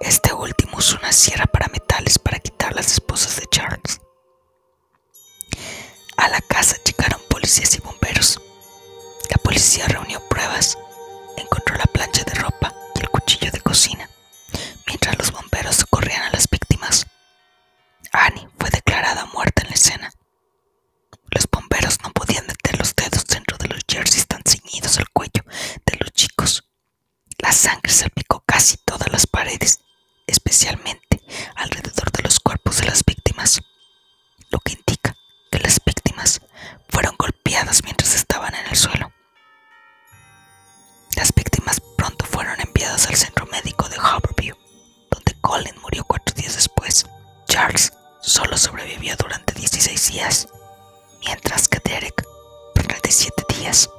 Este 0.00 0.32
último 0.32 0.78
usó 0.78 0.96
una 0.96 1.12
sierra 1.12 1.44
para 1.44 1.68
metales 1.68 2.18
para 2.18 2.38
quitar 2.38 2.74
las 2.74 2.92
esposas 2.92 3.36
de 3.36 3.46
Charles. 3.50 4.00
A 6.16 6.28
la 6.28 6.40
casa 6.40 6.76
llegaron 6.82 7.20
policías 7.28 7.74
y 7.74 7.80
bomberos. 7.80 8.40
La 9.28 9.36
policía 9.36 9.86
reunió 9.86 10.26
pruebas, 10.30 10.78
encontró 11.42 11.76
la 11.76 11.84
plancha 11.84 12.24
de 12.24 12.34
ropa 12.34 12.72
y 12.94 13.00
el 13.00 13.08
cuchillo 13.08 13.50
de 13.50 13.60
cocina, 13.60 14.08
mientras 14.86 15.18
los 15.18 15.32
bomberos 15.32 15.76
socorrían 15.76 16.22
a 16.22 16.30
las 16.30 16.48
víctimas. 16.48 17.06
Annie 18.12 18.48
fue 18.58 18.70
declarada 18.70 19.26
muerta 19.26 19.62
en 19.62 19.68
la 19.68 19.74
escena. 19.74 20.10
Los 21.30 21.48
bomberos 21.50 21.98
no 22.02 22.10
podían 22.12 22.46
meter 22.46 22.78
los 22.78 22.94
dedos 22.94 23.24
dentro 23.26 23.56
de 23.58 23.68
los 23.68 23.80
jerseys 23.88 24.26
tan 24.26 24.42
ceñidos 24.46 24.98
al 24.98 25.08
cuello 25.10 25.42
de 25.86 25.96
los 25.98 26.12
chicos. 26.12 26.64
La 27.38 27.52
sangre 27.52 27.92
salpicó 27.92 28.42
casi 28.46 28.76
todas 28.84 29.10
las 29.10 29.26
paredes, 29.26 29.80
especialmente 30.26 31.20
alrededor 31.56 32.10
de 32.12 32.22
los 32.22 32.38
cuerpos 32.40 32.78
de 32.78 32.86
las 32.86 33.04
víctimas, 33.04 33.60
lo 34.50 34.58
que 34.60 34.72
indica 34.72 35.16
que 35.50 35.58
las 35.58 35.80
víctimas 35.84 36.40
fueron 36.88 37.16
golpeadas 37.18 37.82
mientras 37.82 38.14
estaban 38.14 38.54
en 38.54 38.66
el 38.66 38.76
suelo. 38.76 39.12
trasladadas 42.94 43.06
al 43.08 43.16
centro 43.16 43.46
médico 43.46 43.88
de 43.88 43.96
Harborview, 43.96 44.56
donde 45.10 45.34
Colin 45.40 45.74
murió 45.82 46.04
cuatro 46.04 46.34
días 46.34 46.54
después. 46.54 47.04
Charles 47.48 47.92
solo 48.20 48.56
sobrevivió 48.56 49.16
durante 49.16 49.52
16 49.54 50.12
días, 50.12 50.48
mientras 51.20 51.68
que 51.68 51.80
Derek 51.84 52.24
37 52.74 53.44
días. 53.58 53.90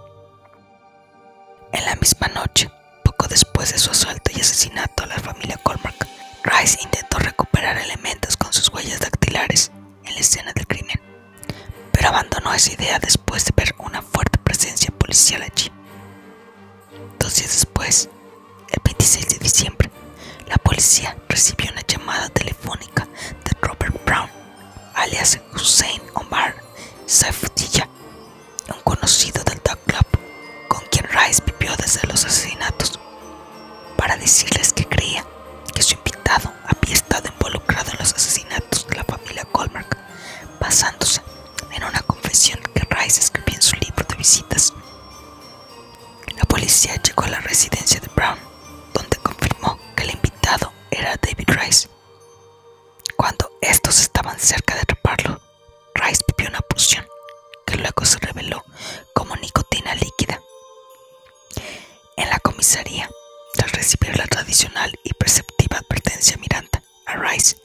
En 1.73 1.85
la 1.85 1.95
misma 1.95 2.27
noche, 2.29 2.71
poco 3.03 3.27
después 3.27 3.73
de 3.73 3.79
su 3.79 3.91
asalto 3.91 4.31
y 4.33 4.39
asesinato 4.39 5.03
a 5.03 5.07
la 5.07 5.19
familia 5.19 5.57
Colmark, 5.63 6.07
Rice 6.43 6.79
intentó 6.81 7.19
recuperar 7.19 7.77
elementos 7.77 8.37
con 8.37 8.53
sus 8.53 8.69
huellas 8.69 8.99
dactilares 8.99 9.71
en 10.05 10.13
la 10.13 10.21
escena 10.21 10.53
del 10.53 10.67
crimen, 10.67 11.01
pero 11.91 12.09
abandonó 12.09 12.53
esa 12.53 12.73
idea 12.73 12.99
después 12.99 13.45
de 13.45 13.53
ver 13.55 13.75
una 13.79 14.01
fuerte 14.01 14.37
presencia 14.37 14.91
policial 14.97 15.41
allí. 15.41 15.69
Dos 17.19 17.35
días 17.35 17.51
después, 17.51 18.09
el 18.75 18.81
26 18.83 19.29
de 19.29 19.37
diciembre, 19.37 19.89
la 20.47 20.57
policía 20.57 21.17
recibió 21.29 21.71
una 21.71 21.81
llamada 21.87 22.27
telefónica 22.29 23.07
de 23.43 23.51
Robert 23.61 24.03
Brown, 24.05 24.29
alias 24.93 25.39
Hussein 25.53 26.01
Omar 26.13 26.55
Saifudillah, 27.05 27.87
un 28.73 28.81
conocido 28.83 29.43
del 29.43 29.61
Dog 29.63 29.79
Club 29.85 30.05
con 30.67 30.81
quien 30.91 31.07
Rice 31.07 31.41
vivió 31.45 31.73
desde 31.77 32.05
los 32.07 32.25
asesinatos, 32.25 32.99
para 33.97 34.17
decirles 34.17 34.73
a 67.35 67.64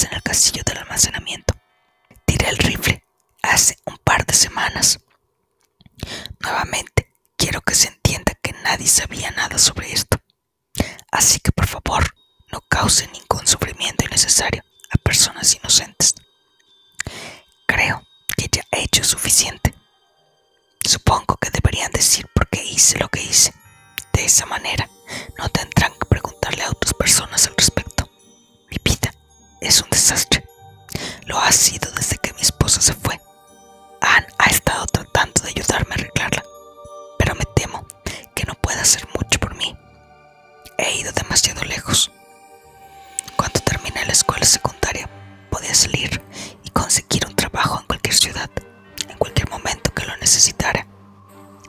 en 0.00 0.14
el 0.14 0.22
castillo 0.22 0.62
del 0.64 0.78
almacenamiento. 0.78 1.52
Tiré 2.24 2.48
el 2.48 2.56
rifle 2.56 3.04
hace 3.42 3.76
un 3.84 3.98
par 3.98 4.24
de 4.24 4.32
semanas. 4.32 4.98
Nuevamente, 6.40 7.12
quiero 7.36 7.60
que 7.60 7.74
se 7.74 7.88
entienda 7.88 8.32
que 8.42 8.54
nadie 8.64 8.86
sabía 8.86 9.30
nada 9.32 9.58
sobre 9.58 9.92
esto. 9.92 10.18
Así 11.10 11.40
que 11.40 11.52
por 11.52 11.66
favor, 11.66 12.14
no 12.50 12.62
cause 12.70 13.06
ningún 13.08 13.46
sufrimiento 13.46 14.06
innecesario 14.06 14.64
a 14.90 14.96
personas 14.96 15.54
inocentes. 15.54 16.14
Creo 17.66 18.02
que 18.34 18.48
ya 18.50 18.62
he 18.70 18.84
hecho 18.84 19.04
suficiente. 19.04 19.74
Supongo 20.88 21.36
que 21.36 21.50
deberían 21.50 21.92
decir 21.92 22.26
por 22.34 22.48
qué 22.48 22.64
hice 22.64 22.98
lo 22.98 23.08
que 23.10 23.22
hice. 23.22 23.52
De 24.14 24.24
esa 24.24 24.46
manera, 24.46 24.88
no 25.36 25.50
tendrán 25.50 25.92
que 25.98 26.06
preguntarle 26.06 26.62
a 26.62 26.70
otras 26.70 26.94
personas 26.94 27.46
al 27.46 27.56
respecto. 27.56 28.01
Es 29.62 29.80
un 29.80 29.88
desastre. 29.90 30.44
Lo 31.24 31.38
ha 31.38 31.52
sido 31.52 31.88
desde 31.92 32.18
que 32.18 32.32
mi 32.32 32.40
esposa 32.40 32.80
se 32.80 32.94
fue. 32.94 33.20
Anne 34.00 34.26
ha 34.38 34.46
estado 34.46 34.84
tratando 34.86 35.40
de 35.40 35.50
ayudarme 35.50 35.92
a 35.92 35.94
arreglarla, 35.94 36.42
pero 37.16 37.36
me 37.36 37.44
temo 37.54 37.86
que 38.34 38.44
no 38.44 38.54
pueda 38.54 38.82
hacer 38.82 39.06
mucho 39.14 39.38
por 39.38 39.54
mí. 39.54 39.78
He 40.78 40.98
ido 40.98 41.12
demasiado 41.12 41.62
lejos. 41.62 42.10
Cuando 43.36 43.60
terminé 43.60 44.04
la 44.04 44.10
escuela 44.10 44.44
secundaria, 44.44 45.08
podía 45.48 45.76
salir 45.76 46.20
y 46.64 46.70
conseguir 46.70 47.24
un 47.28 47.36
trabajo 47.36 47.78
en 47.78 47.86
cualquier 47.86 48.16
ciudad, 48.16 48.50
en 49.08 49.16
cualquier 49.16 49.48
momento 49.48 49.94
que 49.94 50.04
lo 50.06 50.16
necesitara. 50.16 50.88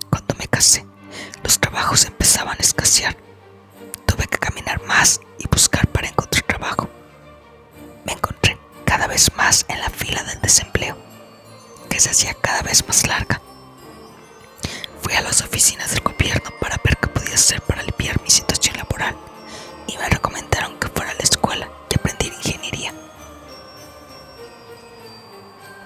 Cuando 0.09 0.33
me 0.39 0.47
casé, 0.47 0.83
los 1.43 1.59
trabajos 1.59 2.05
empezaban 2.05 2.57
a 2.57 2.63
escasear. 2.63 3.15
Tuve 4.07 4.25
que 4.25 4.39
caminar 4.39 4.81
más 4.87 5.21
y 5.37 5.47
buscar 5.47 5.87
para 5.89 6.07
encontrar 6.07 6.41
trabajo. 6.41 6.89
Me 8.05 8.13
encontré 8.13 8.57
cada 8.85 9.07
vez 9.07 9.31
más 9.35 9.65
en 9.67 9.79
la 9.79 9.89
fila 9.89 10.23
del 10.23 10.41
desempleo, 10.41 10.97
que 11.89 11.99
se 11.99 12.09
hacía 12.09 12.33
cada 12.35 12.61
vez 12.61 12.85
más 12.87 13.07
larga. 13.07 13.41
Fui 15.01 15.13
a 15.13 15.21
las 15.21 15.41
oficinas 15.41 15.91
del 15.91 16.01
gobierno 16.01 16.51
para 16.59 16.77
ver 16.83 16.97
qué 16.97 17.07
podía 17.07 17.35
hacer 17.35 17.61
para 17.61 17.81
aliviar 17.81 18.21
mi 18.21 18.29
situación 18.29 18.77
laboral 18.77 19.15
y 19.87 19.97
me 19.97 20.09
recomendaron 20.09 20.77
que 20.79 20.87
fuera 20.89 21.11
a 21.11 21.15
la 21.15 21.23
escuela 21.23 21.69
y 21.89 21.95
aprendiera 21.95 22.35
ingeniería. 22.35 22.93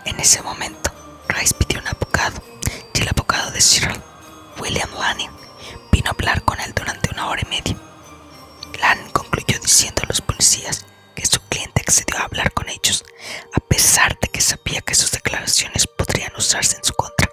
En 0.05 0.20
ese 0.20 0.41
momento, 0.41 0.91
Rice 1.30 1.55
pidió 1.55 1.80
un 1.80 1.88
abogado 1.88 2.41
y 2.93 3.01
el 3.01 3.09
abogado 3.09 3.51
de 3.51 3.61
Cyril, 3.61 4.01
William 4.59 4.89
Lanning, 4.99 5.32
vino 5.91 6.09
a 6.09 6.13
hablar 6.13 6.43
con 6.43 6.59
él 6.59 6.74
durante 6.74 7.09
una 7.11 7.28
hora 7.28 7.41
y 7.45 7.49
media. 7.49 7.76
Lanning 8.80 9.09
concluyó 9.11 9.59
diciendo 9.59 10.01
a 10.03 10.07
los 10.07 10.22
policías 10.22 10.86
que 11.18 11.26
su 11.26 11.39
cliente 11.49 11.82
accedió 11.82 12.15
a 12.20 12.26
hablar 12.26 12.53
con 12.53 12.70
ellos, 12.70 13.03
a 13.51 13.59
pesar 13.59 14.20
de 14.20 14.28
que 14.28 14.39
sabía 14.39 14.82
que 14.82 14.93
sus 14.93 15.09
declaraciones 15.09 15.88
podrían 15.88 16.32
usarse 16.36 16.78
en 16.78 16.84
su 16.84 16.93
contra. 16.93 17.28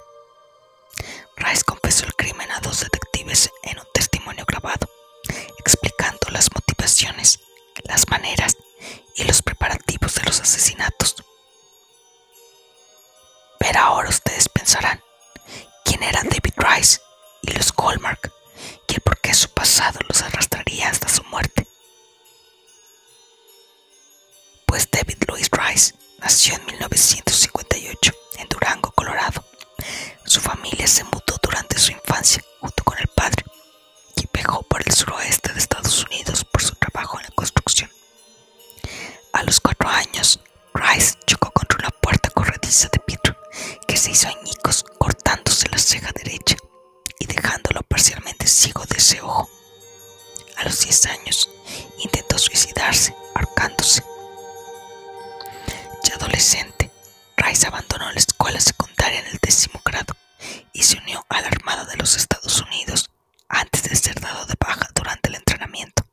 Rice 1.36 1.64
confesó 1.64 2.06
el 2.06 2.14
crimen 2.14 2.50
a 2.50 2.60
dos 2.60 2.80
detectives 2.80 3.50
en 3.62 3.78
un 3.78 3.86
testimonio 3.92 4.46
grabado, 4.46 4.88
explicando 5.58 6.30
las 6.30 6.48
motivaciones, 6.54 7.40
las 7.82 8.08
maneras 8.08 8.56
y 9.16 9.24
los 9.24 9.42
preparativos 9.42 10.14
de 10.14 10.22
los 10.22 10.40
asesinatos. 10.40 11.16
Pero 13.58 13.80
ahora 13.80 14.08
ustedes 14.08 14.48
pensarán, 14.48 15.02
¿quién 15.84 16.02
era 16.02 16.22
David 16.22 16.54
Rice 16.56 17.00
y 17.42 17.52
los 17.52 17.70
Goldmark? 17.70 18.32
¿Y 18.88 19.00
por 19.00 19.20
qué 19.20 19.34
su 19.34 19.50
pasado 19.50 19.98
los 20.08 20.22
arrastraría 20.22 20.88
hasta 20.88 21.08
su 21.08 21.22
muerte? 21.24 21.66
Pues 24.74 24.90
David 24.90 25.18
Louis 25.28 25.48
Rice 25.52 25.94
nació 26.18 26.56
en 26.56 26.66
1958 26.66 28.12
en 28.38 28.48
Durango, 28.48 28.90
Colorado. 28.90 29.44
Su 30.24 30.40
familia 30.40 30.88
se 30.88 31.04
mudó 31.04 31.38
durante 31.40 31.78
su 31.78 31.92
infancia 31.92 32.42
junto 32.58 32.82
con 32.82 32.98
el 32.98 33.06
padre 33.06 33.44
y 34.16 34.26
viajó 34.32 34.64
por 34.64 34.82
el 34.84 34.92
suroeste 34.92 35.52
de 35.52 35.60
Estados 35.60 36.04
Unidos 36.06 36.44
por 36.44 36.60
su 36.60 36.74
trabajo 36.74 37.20
en 37.20 37.22
la 37.22 37.30
construcción. 37.36 37.88
A 39.32 39.44
los 39.44 39.60
cuatro 39.60 39.88
años, 39.88 40.40
Rice 40.74 41.18
chocó 41.24 41.52
contra 41.52 41.78
una 41.78 41.90
puerta 41.90 42.30
corrediza 42.30 42.88
de 42.88 43.00
vidrio 43.06 43.36
que 43.86 43.96
se 43.96 44.10
hizo 44.10 44.26
añicos 44.26 44.84
cortándose 44.98 45.68
la 45.70 45.78
ceja 45.78 46.10
derecha 46.16 46.56
y 47.20 47.26
dejándolo 47.26 47.84
parcialmente 47.84 48.48
ciego 48.48 48.84
de 48.86 48.96
ese 48.96 49.20
ojo. 49.20 49.48
A 50.56 50.64
los 50.64 50.80
10 50.80 51.06
años 51.06 51.48
intentó 52.02 52.40
suicidarse 52.40 53.14
ahorcándose. 53.36 54.02
Adolescente, 56.14 56.90
Rice 57.36 57.66
abandonó 57.66 58.10
la 58.12 58.18
escuela 58.18 58.60
secundaria 58.60 59.18
en 59.20 59.26
el 59.26 59.38
décimo 59.42 59.80
grado 59.84 60.16
y 60.72 60.82
se 60.82 60.98
unió 60.98 61.24
a 61.28 61.40
la 61.40 61.48
Armada 61.48 61.84
de 61.86 61.96
los 61.96 62.16
Estados 62.16 62.60
Unidos 62.60 63.10
antes 63.48 63.82
de 63.82 63.96
ser 63.96 64.20
dado 64.20 64.46
de 64.46 64.54
baja 64.58 64.88
durante 64.94 65.28
el 65.28 65.34
entrenamiento. 65.36 66.06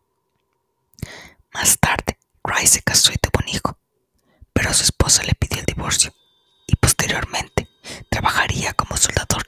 Más 1.54 1.78
tarde, 1.80 2.18
Rice 2.44 2.68
se 2.68 2.82
casó 2.82 3.12
y 3.14 3.18
tuvo 3.18 3.42
un 3.44 3.50
hijo, 3.50 3.78
pero 4.54 4.74
su 4.74 4.84
esposa 4.84 5.24
le 5.24 5.36
pidió 5.36 5.60
el 5.60 5.66
divorcio 5.66 6.14
y 6.66 6.76
posteriormente 6.76 7.68
trabajaría 8.10 8.74
como 8.74 8.98
soldador. 8.98 9.46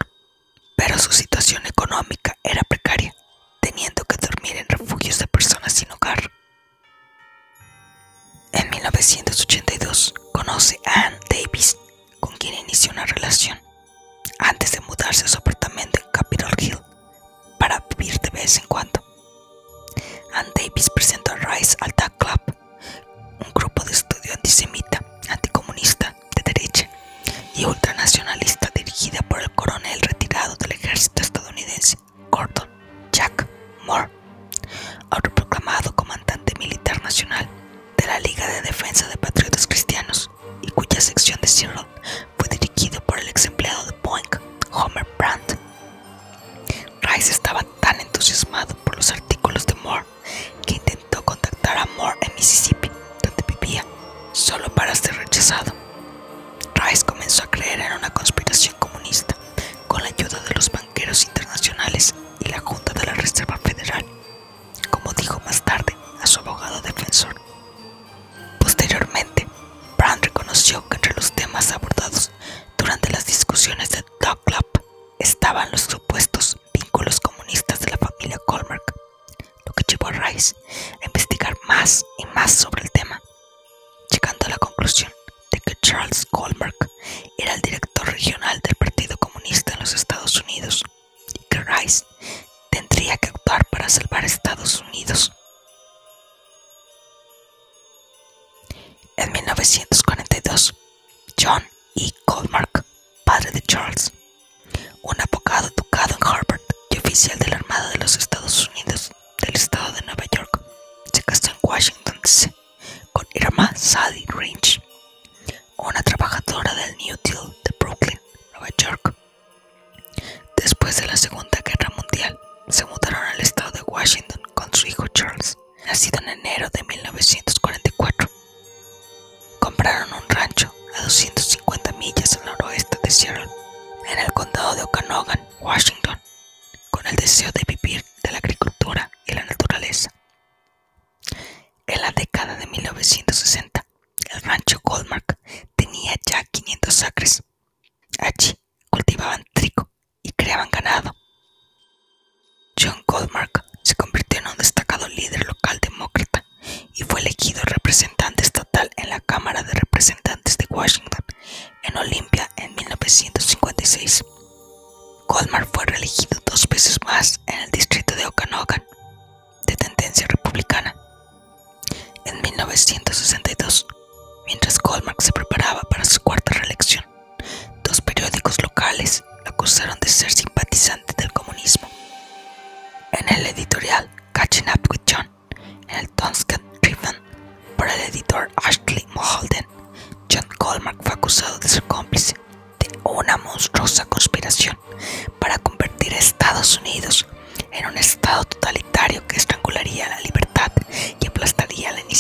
Pero 0.78 1.00
su 1.00 1.12
situación 1.12 1.66
económica 1.66 2.38
era 2.44 2.62
precaria, 2.68 3.16
teniendo 3.60 4.04
que 4.06 4.18
dormir 4.18 4.58
en 4.58 4.68
refugios 4.68 5.18
de 5.20 5.28
personas 5.28 5.74
sin 5.74 5.92
hogar. 5.92 6.32
En 8.54 8.70
1982 8.70 10.14
conoce 10.32 10.80
a 10.86 11.08
Ann 11.08 11.16
Davis, 11.30 11.78
con 12.20 12.36
quien 12.38 12.54
inició 12.54 12.92
una 12.92 13.06
relación, 13.06 13.60
antes 14.40 14.72
de 14.72 14.80
mudarse 14.82 15.26
a 15.26 15.28
su 15.28 15.38
apartamento 15.40 16.00
en 16.00 16.10
Capitol 16.12 16.52
Hill 16.58 16.80
para 17.60 17.84
vivir 17.98 18.20
de 18.20 18.30
vez 18.30 18.58
en 18.60 18.68
cuando. 18.68 19.04
Ann 20.34 20.48
Davis 20.56 20.90
presentó 20.90 21.32
a 21.34 21.36
Rice 21.36 21.76
al 21.82 21.92
Duck 21.98 22.18
Club 22.18 22.58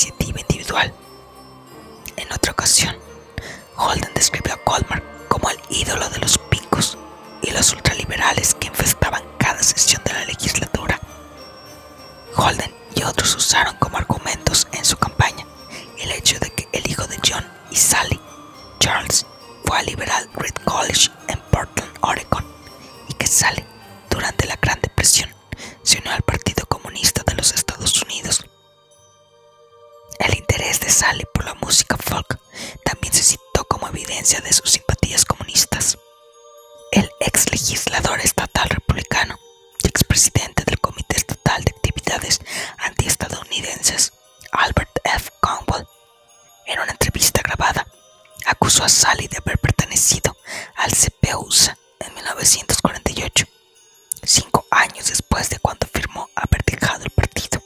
iniciativa 0.04 0.40
individual. 0.42 0.94
En 2.18 2.32
otra 2.34 2.52
ocasión, 2.52 2.96
Holden 3.78 4.12
describió 4.14 4.54
a 4.54 4.58
Colmar 4.58 5.02
como 5.30 5.50
el 5.50 5.58
ídolo 5.70 6.10
de 6.10 6.20
los 6.20 6.38
picos 6.38 6.98
y 7.42 7.52
los 7.52 7.72
ultraliberales 7.72 8.54
que 8.56 8.68
infestaban 8.68 9.24
cada 9.38 9.64
sesión 9.64 10.02
de 10.04 10.14
la 10.14 10.26
legislatura. 10.26 11.00
Holden 12.36 12.74
y 12.96 13.04
otros 13.04 13.36
usaron 13.36 13.76
como 13.78 13.98
argumentos 13.98 14.68
en 14.74 14.84
su 14.84 14.98
campaña 14.98 15.46
el 16.00 16.12
hecho 16.12 16.38
de 16.40 16.52
que 16.52 16.68
el 16.74 16.90
hijo 16.90 17.08
de 17.08 17.18
John 17.26 17.46
y 17.72 17.76
Sally, 17.78 18.20
Charles, 18.80 19.26
fue 19.66 19.80
al 19.80 19.86
liberal 19.86 20.30
Reed 20.34 20.56
College 20.66 21.10
en 21.30 21.40
Portland, 21.50 21.94
Oregon, 22.02 22.46
y 23.08 23.14
que 23.14 23.28
Sally, 23.28 23.64
durante 24.10 24.48
la 24.48 24.58
Gran 24.62 24.82
Depresión, 24.82 25.30
se 25.82 26.00
unió 26.00 26.12
al 26.12 26.24
Partido 26.24 26.66
Comunista 26.68 27.24
de 27.26 27.36
los 27.36 27.54
Estados 27.54 28.02
Unidos 28.02 28.44
el 30.20 30.36
interés 30.38 30.80
de 30.80 30.90
Sally 30.90 31.26
por 31.34 31.46
la 31.46 31.54
música 31.56 31.98
folk 31.98 32.40
también 32.84 33.14
se 33.14 33.24
citó 33.24 33.66
como 33.68 33.88
evidencia 33.88 34.40
de 34.42 34.54
sus 34.54 34.72
simpatías 34.72 35.26
comunistas. 35.26 35.98
El 36.92 37.10
ex 37.20 37.52
legislador 37.52 38.20
estatal 38.22 38.70
republicano 38.70 39.38
y 39.84 39.88
expresidente 39.88 40.64
del 40.66 40.80
Comité 40.80 41.18
Estatal 41.18 41.64
de 41.64 41.72
Actividades 41.72 42.40
Antiestadounidenses, 42.78 44.14
Albert 44.52 45.00
F. 45.04 45.32
Conwell, 45.42 45.88
en 46.68 46.80
una 46.80 46.92
entrevista 46.92 47.42
grabada, 47.42 47.88
acusó 48.46 48.84
a 48.84 48.90
Sally 48.90 49.28
de 49.28 49.38
haber 49.38 49.58
pertenecido 49.58 50.38
al 50.76 50.92
CPUSA 50.92 51.78
en 52.00 52.14
1948, 52.14 53.46
cinco 54.24 54.66
años 54.70 55.08
después 55.08 55.50
de 55.50 55.60
cuando 55.60 55.88
firmó 55.88 56.30
haber 56.36 56.64
dejado 56.66 57.04
el 57.04 57.10
partido. 57.12 57.63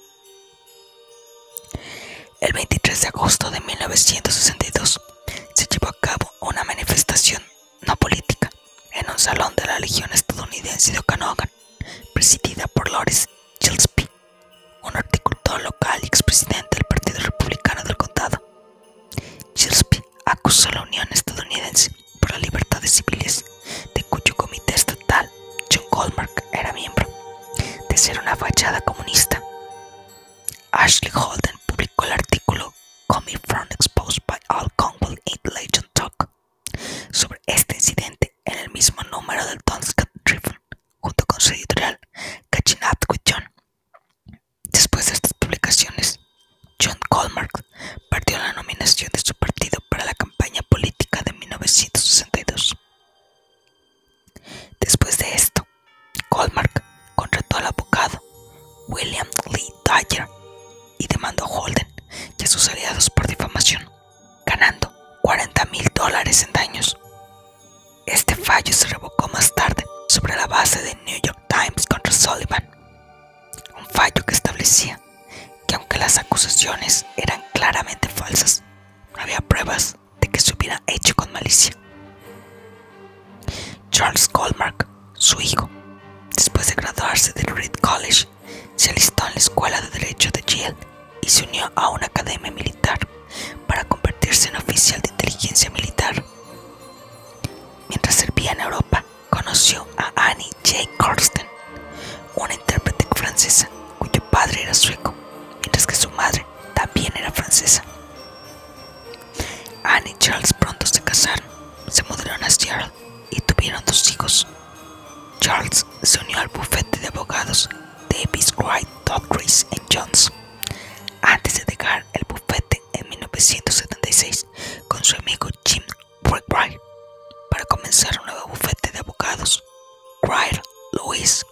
El 2.40 2.54
23 2.54 3.02
de 3.02 3.08
agosto 3.08 3.50
de 3.50 3.60
1962 3.62 5.02
se 5.56 5.66
llevó 5.72 5.88
a 5.90 6.00
cabo 6.00 6.32
una 6.42 6.64
manifestación 6.66 7.42
no 7.82 7.96
política 7.96 8.52
en 8.92 9.10
un 9.10 9.18
salón 9.18 9.56
de 9.56 9.66
la 9.66 9.80
Legión 9.80 10.12
estadounidense 10.14 10.92
de 10.92 11.00
Okanogan, 11.00 11.50
presidida 12.14 12.68
por 12.68 12.92
Lawrence 12.92 13.28
Gillespie, 13.60 14.08
un 14.84 14.96
articulador 14.96 15.64
local 15.64 16.00
y 16.04 16.06
expresidente 16.06 16.78
del 16.78 16.86
Partido 16.88 17.20
Republicano 17.22 17.82
del 17.84 17.98
Condado. 17.98 18.40
Gillespie 19.56 20.04
acusó 20.26 20.70
a 20.70 20.74
la 20.74 20.82
Unión 20.84 21.08
Estadounidense 21.10 21.92
por 22.20 22.32
la 22.34 22.38
Libertad 22.38 22.82
de 22.82 22.88
Civiles, 22.88 23.46
de 23.96 24.04
cuyo 24.04 24.36
comité 24.36 24.76
estatal 24.76 25.28
John 25.74 25.86
Goldmark 25.90 26.44
era 26.54 26.72
miembro, 26.74 27.10
de 27.90 27.98
ser 27.98 28.20
una 28.20 28.36
fachada 28.36 28.80
comunista. 28.82 29.42
Ashley 30.72 31.12
Holden 31.12 31.58
aplicó 31.78 32.06
el 32.06 32.14
artículo 32.14 32.74
Coming 33.06 33.38
from 33.46 33.68
Exposed 33.70 34.24
by 34.26 34.38
Al 34.50 34.68
Campbell 34.76 35.20
in 35.26 35.38
Legend 35.54 35.87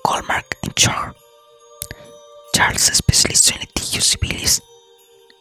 Colmark 0.05 0.59
Charles. 0.75 1.15
Charles 2.53 2.83
se 2.83 2.91
especializó 2.91 3.55
en 3.55 3.61
litigios 3.61 4.05
civiles. 4.05 4.61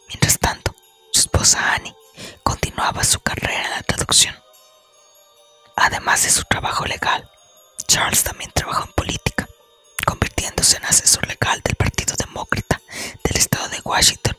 Mientras 0.07 0.39
tanto, 0.39 0.73
su 1.11 1.19
esposa 1.19 1.75
Annie 1.75 1.95
continuaba 2.41 3.03
su 3.03 3.19
carrera 3.19 3.63
en 3.63 3.69
la 3.69 3.83
traducción. 3.83 4.35
Además 5.75 6.23
de 6.23 6.31
su 6.31 6.43
trabajo 6.45 6.83
legal, 6.85 7.29
Charles 7.87 8.23
también 8.23 8.49
trabajó 8.55 8.85
en 8.85 8.93
política, 8.93 9.47
convirtiéndose 10.03 10.77
en 10.77 10.85
asesor 10.85 11.27
legal 11.27 11.61
del 11.63 11.75
Partido 11.75 12.15
Demócrata 12.17 12.81
del 13.23 13.37
Estado 13.37 13.69
de 13.69 13.81
Washington 13.83 14.35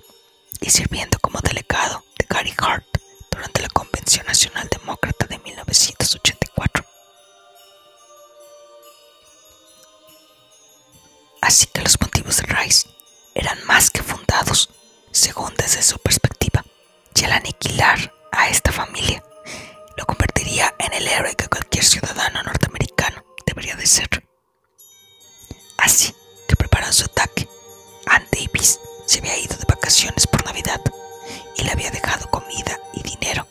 y 0.60 0.70
sirviendo 0.70 1.20
como 1.20 1.38
delegado 1.38 2.04
de 2.18 2.26
Gary 2.28 2.52
Hart 2.58 2.84
durante 3.30 3.62
la 3.62 3.68
Convención 3.68 4.26
Nacional 4.26 4.68
Demócrata 4.72 5.26
de 5.28 5.38
1984. 5.38 6.75
Así 11.46 11.68
que 11.68 11.80
los 11.80 12.00
motivos 12.00 12.38
de 12.38 12.42
Rice 12.42 12.88
eran 13.32 13.64
más 13.66 13.92
que 13.92 14.02
fundados, 14.02 14.68
según 15.12 15.54
desde 15.54 15.80
su 15.80 15.96
perspectiva, 16.00 16.64
y 17.14 17.24
al 17.24 17.34
aniquilar 17.34 18.12
a 18.32 18.48
esta 18.48 18.72
familia 18.72 19.22
lo 19.96 20.04
convertiría 20.06 20.74
en 20.80 20.92
el 20.92 21.06
héroe 21.06 21.36
que 21.36 21.46
cualquier 21.46 21.84
ciudadano 21.84 22.42
norteamericano 22.42 23.24
debería 23.46 23.76
de 23.76 23.86
ser. 23.86 24.08
Así 25.78 26.12
que 26.48 26.56
preparó 26.56 26.92
su 26.92 27.04
ataque. 27.04 27.48
Ann 28.06 28.26
Davis 28.32 28.80
se 29.06 29.20
había 29.20 29.38
ido 29.38 29.56
de 29.56 29.66
vacaciones 29.68 30.26
por 30.26 30.44
Navidad 30.44 30.80
y 31.56 31.62
le 31.62 31.70
había 31.70 31.92
dejado 31.92 32.28
comida 32.28 32.76
y 32.92 33.04
dinero, 33.04 33.46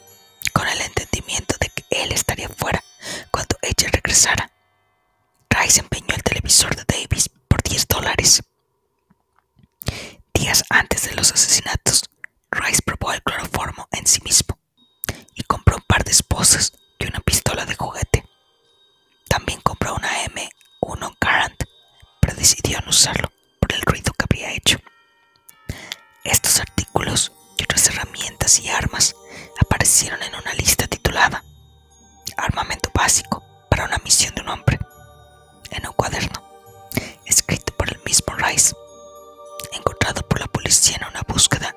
con 0.51 0.67
el 0.67 0.81
entendimiento 0.81 1.55
de 1.61 1.69
que 1.69 1.85
él 1.91 2.11
estaría 2.11 2.49
fuera 2.49 2.83
cuando 3.31 3.55
ella 3.61 3.87
regresara. 3.89 4.51
Rice 5.49 5.79
empeñó 5.79 6.13
el 6.13 6.23
televisor 6.23 6.75
de 6.75 6.83
Davis 6.85 7.29
10 7.65 7.87
dólares. 7.87 8.43
Días 10.33 10.63
antes 10.69 11.09
de 11.09 11.15
los 11.15 11.31
asesinatos, 11.31 12.03
Rice 12.51 12.81
probó 12.85 13.11
el 13.11 13.23
cloroformo 13.23 13.87
en 13.91 14.05
sí 14.05 14.21
mismo 14.23 14.57
y 15.33 15.43
compró 15.43 15.77
un 15.77 15.83
par 15.87 16.03
de 16.03 16.11
esposas 16.11 16.73
y 16.99 17.07
una 17.07 17.19
pistola 17.19 17.65
de 17.65 17.75
juguete. 17.75 18.23
También 19.27 19.59
compró 19.61 19.95
una 19.95 20.09
M1 20.25 21.17
Garand, 21.19 21.57
pero 22.21 22.35
decidió 22.35 22.79
no 22.81 22.89
usarlo 22.89 23.31
por 23.59 23.73
el 23.73 23.81
ruido 23.81 24.13
que 24.13 24.23
habría 24.23 24.51
hecho. 24.53 24.77
Estos 26.23 26.59
artículos 26.59 27.31
y 27.57 27.63
otras 27.63 27.87
herramientas 27.87 28.59
y 28.59 28.69
armas 28.69 29.15
aparecieron 29.59 30.21
en 30.23 30.35
una 30.35 30.53
lista 30.53 30.87
titulada 30.87 31.43
Armamento 32.37 32.91
básico 32.93 33.43
para 33.69 33.85
una 33.85 33.97
misión 33.99 34.35
de 34.35 34.41
un 34.41 34.49
hombre, 34.49 34.77
en 35.71 35.87
un 35.87 35.93
cuaderno, 35.93 36.43
Encontrado 39.73 40.21
por 40.27 40.39
la 40.39 40.45
policía 40.45 40.97
en 41.01 41.07
una 41.07 41.23
búsqueda 41.27 41.74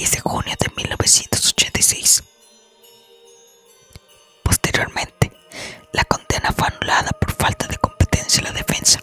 10 0.00 0.12
de 0.12 0.20
junio 0.20 0.54
de 0.58 0.72
1986. 0.74 2.22
Posteriormente, 4.42 5.30
la 5.92 6.04
condena 6.04 6.54
fue 6.56 6.68
anulada 6.68 7.10
por 7.10 7.30
falta 7.32 7.66
de 7.66 7.76
competencia 7.76 8.38
en 8.38 8.44
la 8.44 8.52
defensa. 8.52 8.98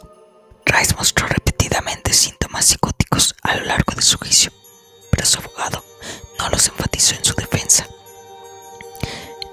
Rice 0.66 0.96
mostró 0.96 1.28
repetidamente 1.28 2.14
síntomas 2.14 2.66
psicóticos 2.66 3.36
a 3.44 3.58
lo 3.58 3.66
largo 3.66 3.94
de 3.94 4.02
su 4.02 4.18
juicio, 4.18 4.52
pero 5.12 5.28
su 5.28 5.38
abogado 5.38 5.86
no 6.40 6.50
los 6.50 6.68
enfatizó 6.68 7.14
en 7.14 7.24
su 7.26 7.36
defensa. 7.36 7.88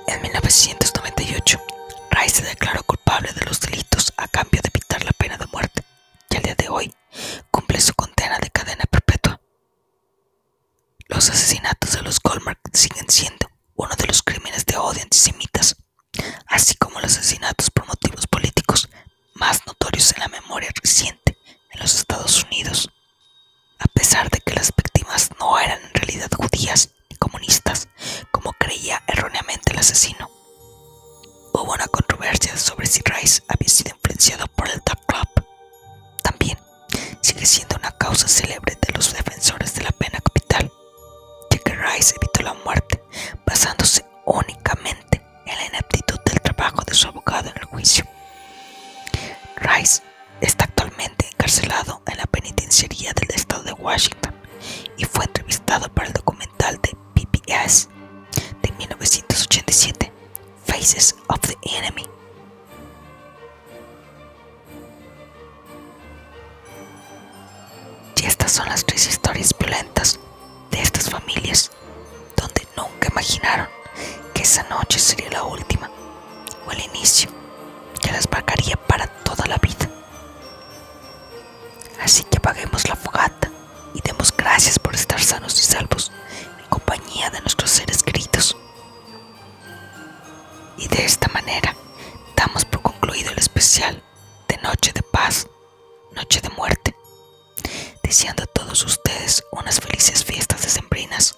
En 0.06 0.22
1998, 0.22 1.60
Rice 2.10 2.36
se 2.36 2.42
declaró 2.44 2.82
culpable 2.84 3.30
de 3.34 3.44
los 3.44 3.60
delitos 3.60 4.14
a 4.16 4.28
cambio 4.28 4.62
de 4.62 4.70
evitar 4.72 5.04
la 5.04 5.12
pena 5.12 5.36
de 5.36 5.46
muerte 5.48 5.84
y 6.30 6.36
al 6.38 6.42
día 6.42 6.54
de 6.54 6.70
hoy 6.70 6.94
cumple 7.50 7.82
su 7.82 7.92
condena 7.92 8.38
de 8.38 8.48
cadena. 8.48 8.83
Los 11.14 11.30
asesinatos 11.30 11.92
de 11.92 12.02
los 12.02 12.18
Goldmark 12.20 12.58
siguen 12.72 13.08
siendo 13.08 13.48
uno 13.76 13.94
de 13.96 14.06
los 14.08 14.20
crímenes 14.22 14.66
de 14.66 14.76
odio 14.76 15.00
antisemitas, 15.00 15.76
así 16.46 16.74
como 16.74 17.00
los 17.00 17.16
asesinatos 17.16 17.70
por 17.70 17.86
motivos 17.86 18.26
políticos 18.26 18.88
más 19.34 19.64
notorios 19.64 20.12
en 20.12 20.20
la 20.20 20.28
memoria 20.28 20.70
reciente 20.82 21.38
en 21.70 21.80
los 21.80 21.94
Estados 21.94 22.42
Unidos, 22.44 22.90
a 23.78 23.84
pesar 23.94 24.28
de 24.28 24.40
que 24.40 24.54
las 24.54 24.72
víctimas 24.76 25.30
no 25.38 25.56
eran 25.58 25.80
en 25.84 25.94
realidad 25.94 26.30
judías 26.36 26.90
ni 27.08 27.16
comunistas, 27.16 27.88
como 28.32 28.52
creía 28.52 29.00
erróneamente 29.06 29.72
el 29.72 29.78
asesino. 29.78 30.28
Hubo 31.52 31.74
una 31.74 31.86
controversia 31.86 32.56
sobre 32.56 32.86
si 32.86 33.00
Rice 33.04 33.42
había 33.48 33.68
sido 33.68 33.94
influenciado 33.94 34.48
por 34.48 34.68
el 34.68 34.80
Dark 34.84 35.06
Club. 35.06 35.46
También 36.24 36.58
sigue 37.22 37.46
siendo 37.46 37.76
una 37.76 37.92
causa 37.92 38.26
célebre 38.26 38.76
de 38.80 38.92
los 38.94 39.12
defensores 39.14 39.74
de 39.74 39.84
la 39.84 39.92
pena 39.92 40.18
capital, 40.20 40.72
Rice 41.74 42.14
evitó 42.16 42.42
la 42.42 42.54
muerte 42.64 43.02
basándose 43.46 44.04
únicamente 44.24 45.22
en 45.46 45.56
la 45.56 45.66
ineptitud 45.66 46.18
del 46.24 46.40
trabajo 46.40 46.82
de 46.84 46.94
su 46.94 47.08
abogado 47.08 47.50
en 47.50 47.56
el 47.58 47.64
juicio. 47.64 48.04
Rice 49.56 50.02
está 50.40 50.64
actualmente 50.64 51.26
encarcelado 51.32 52.02
en 52.06 52.16
la 52.18 52.26
penitenciaría 52.26 53.12
del 53.12 53.30
estado 53.30 53.62
de 53.64 53.72
Washington 53.72 54.34
y 54.96 55.04
fue 55.04 55.24
entrevistado 55.24 55.88
para 55.92 56.08
el 56.08 56.12
documental 56.12 56.80
de 56.82 56.96
PBS 57.14 57.88
de 58.62 58.72
1987, 58.72 60.12
Faces 60.64 61.16
of 61.28 61.40
the 61.40 61.56
Enemy. 61.62 62.04
Y 68.16 68.26
estas 68.26 68.52
son 68.52 68.66
las 68.68 68.84
tres 68.86 69.06
historias 69.06 69.54
violentas 69.58 70.18
de 70.74 70.82
estas 70.82 71.08
familias 71.08 71.70
donde 72.36 72.66
nunca 72.76 73.06
imaginaron 73.08 73.68
que 74.34 74.42
esa 74.42 74.64
noche 74.64 74.98
sería 74.98 75.30
la 75.30 75.44
última 75.44 75.88
o 76.66 76.72
el 76.72 76.80
inicio 76.80 77.30
que 78.00 78.10
las 78.10 78.28
marcaría 78.28 78.74
para 78.74 79.06
toda 79.06 79.46
la 79.46 79.56
vida. 79.58 79.88
Así 82.02 82.24
que 82.24 82.38
apaguemos 82.38 82.88
la 82.88 82.96
fogata 82.96 83.52
y 83.94 84.00
demos 84.00 84.36
gracias 84.36 84.80
por 84.80 84.96
estar 84.96 85.20
sanos 85.22 85.60
y 85.60 85.62
salvos 85.62 86.10
en 86.58 86.68
compañía 86.68 87.30
de 87.30 87.40
nuestros 87.42 87.70
seres 87.70 88.02
queridos. 88.02 88.56
Y 90.76 90.88
de 90.88 91.04
esta 91.04 91.28
manera 91.28 91.76
damos 92.34 92.64
por 92.64 92.82
concluido 92.82 93.30
el 93.30 93.38
especial 93.38 94.02
de 94.48 94.56
Noche 94.56 94.90
de 94.92 95.02
Paz, 95.02 95.46
Noche 96.16 96.40
de 96.40 96.48
Muerte, 96.48 96.96
deseando 98.14 98.44
a 98.44 98.46
todos 98.46 98.84
ustedes 98.84 99.42
unas 99.50 99.80
felices 99.80 100.24
fiestas 100.24 100.62
decembrinas, 100.62 101.36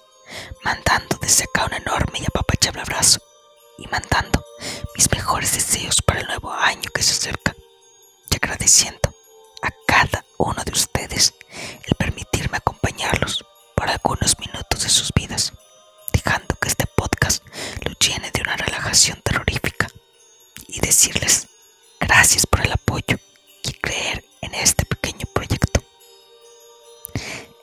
mandando 0.63 1.17
desde 1.19 1.45
acá 1.45 1.65
un 1.65 1.73
enorme 1.73 2.19
y 2.19 2.25
apapachable 2.25 2.81
abrazo 2.81 3.19
y 3.79 3.87
mandando 3.87 4.45
mis 4.95 5.11
mejores 5.11 5.53
deseos 5.53 6.03
para 6.03 6.19
el 6.19 6.27
nuevo 6.27 6.51
año 6.53 6.87
que 6.93 7.01
se 7.01 7.13
acerca 7.13 7.55
y 8.29 8.35
agradeciendo 8.35 9.11
a 9.63 9.69
cada 9.87 10.23
uno 10.37 10.63
de 10.63 10.71
ustedes 10.71 11.33
el 11.83 11.95
permitirme 11.95 12.57
acompañarlos 12.57 13.43
por 13.75 13.89
algunos 13.89 14.37
minutos 14.37 14.83
de 14.83 14.89
sus 14.89 15.11
vidas, 15.15 15.53
dejando 16.13 16.57
que 16.61 16.69
este 16.69 16.85
podcast 16.85 17.43
lo 17.85 17.93
llene 17.93 18.29
de 18.29 18.41
una 18.41 18.55
relajación 18.55 19.19
terrorífica 19.23 19.87
y 20.67 20.79
decirles 20.79 21.47
gracias 21.99 22.45
por 22.45 22.61
el 22.63 22.71
apoyo 22.71 23.17
y 23.63 23.71
creer 23.71 24.23
en 24.41 24.53
este 24.53 24.85
pequeño 24.85 25.25
proyecto. 25.33 25.66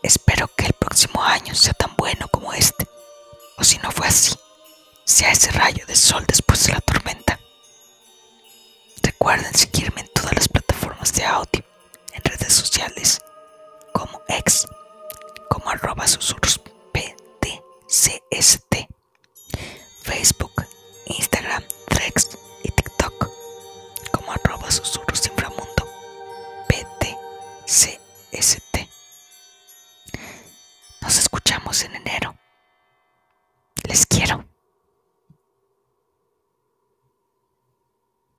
Espero 0.05 0.49
que 0.55 0.67
el 0.67 0.75
próximo 0.75 1.23
año 1.25 1.55
sea 1.55 1.73
tan 1.73 1.97
bueno 1.97 2.29
como 2.29 2.53
este, 2.53 2.87
o 3.57 3.65
si 3.65 3.79
no 3.79 3.91
fue 3.91 4.07
así, 4.07 4.35
sea 5.07 5.31
ese 5.31 5.51
rayo 5.51 5.87
de 5.87 5.97
sol 5.97 6.23
después 6.29 6.67
de 6.67 6.75
la 6.75 6.81
tormenta. 6.81 7.41
Recuerden 9.03 9.55
seguirme 9.55 10.03
en 10.03 10.09
todas 10.09 10.35
las 10.35 10.47
plataformas 10.47 11.11
de 11.15 11.25
audio, 11.25 11.65
en 12.13 12.23
redes 12.23 12.53
sociales, 12.53 13.23
como 13.95 14.21
ex, 14.29 14.69
como 15.49 15.71
arroba 15.71 16.07
susurros 16.07 16.61
PDCST, 16.93 18.77
Facebook, 20.03 20.67
Instagram, 21.07 21.65
Drex 21.89 22.29
y 22.63 22.71
TikTok, 22.73 23.31
como 24.13 24.33
arroba 24.33 24.71
susurros 24.71 25.27
inframundo 25.27 25.89
PDCST. 26.69 28.04
en 31.83 31.95
enero. 31.97 32.37
Les 33.89 34.07
quiero. 34.07 34.54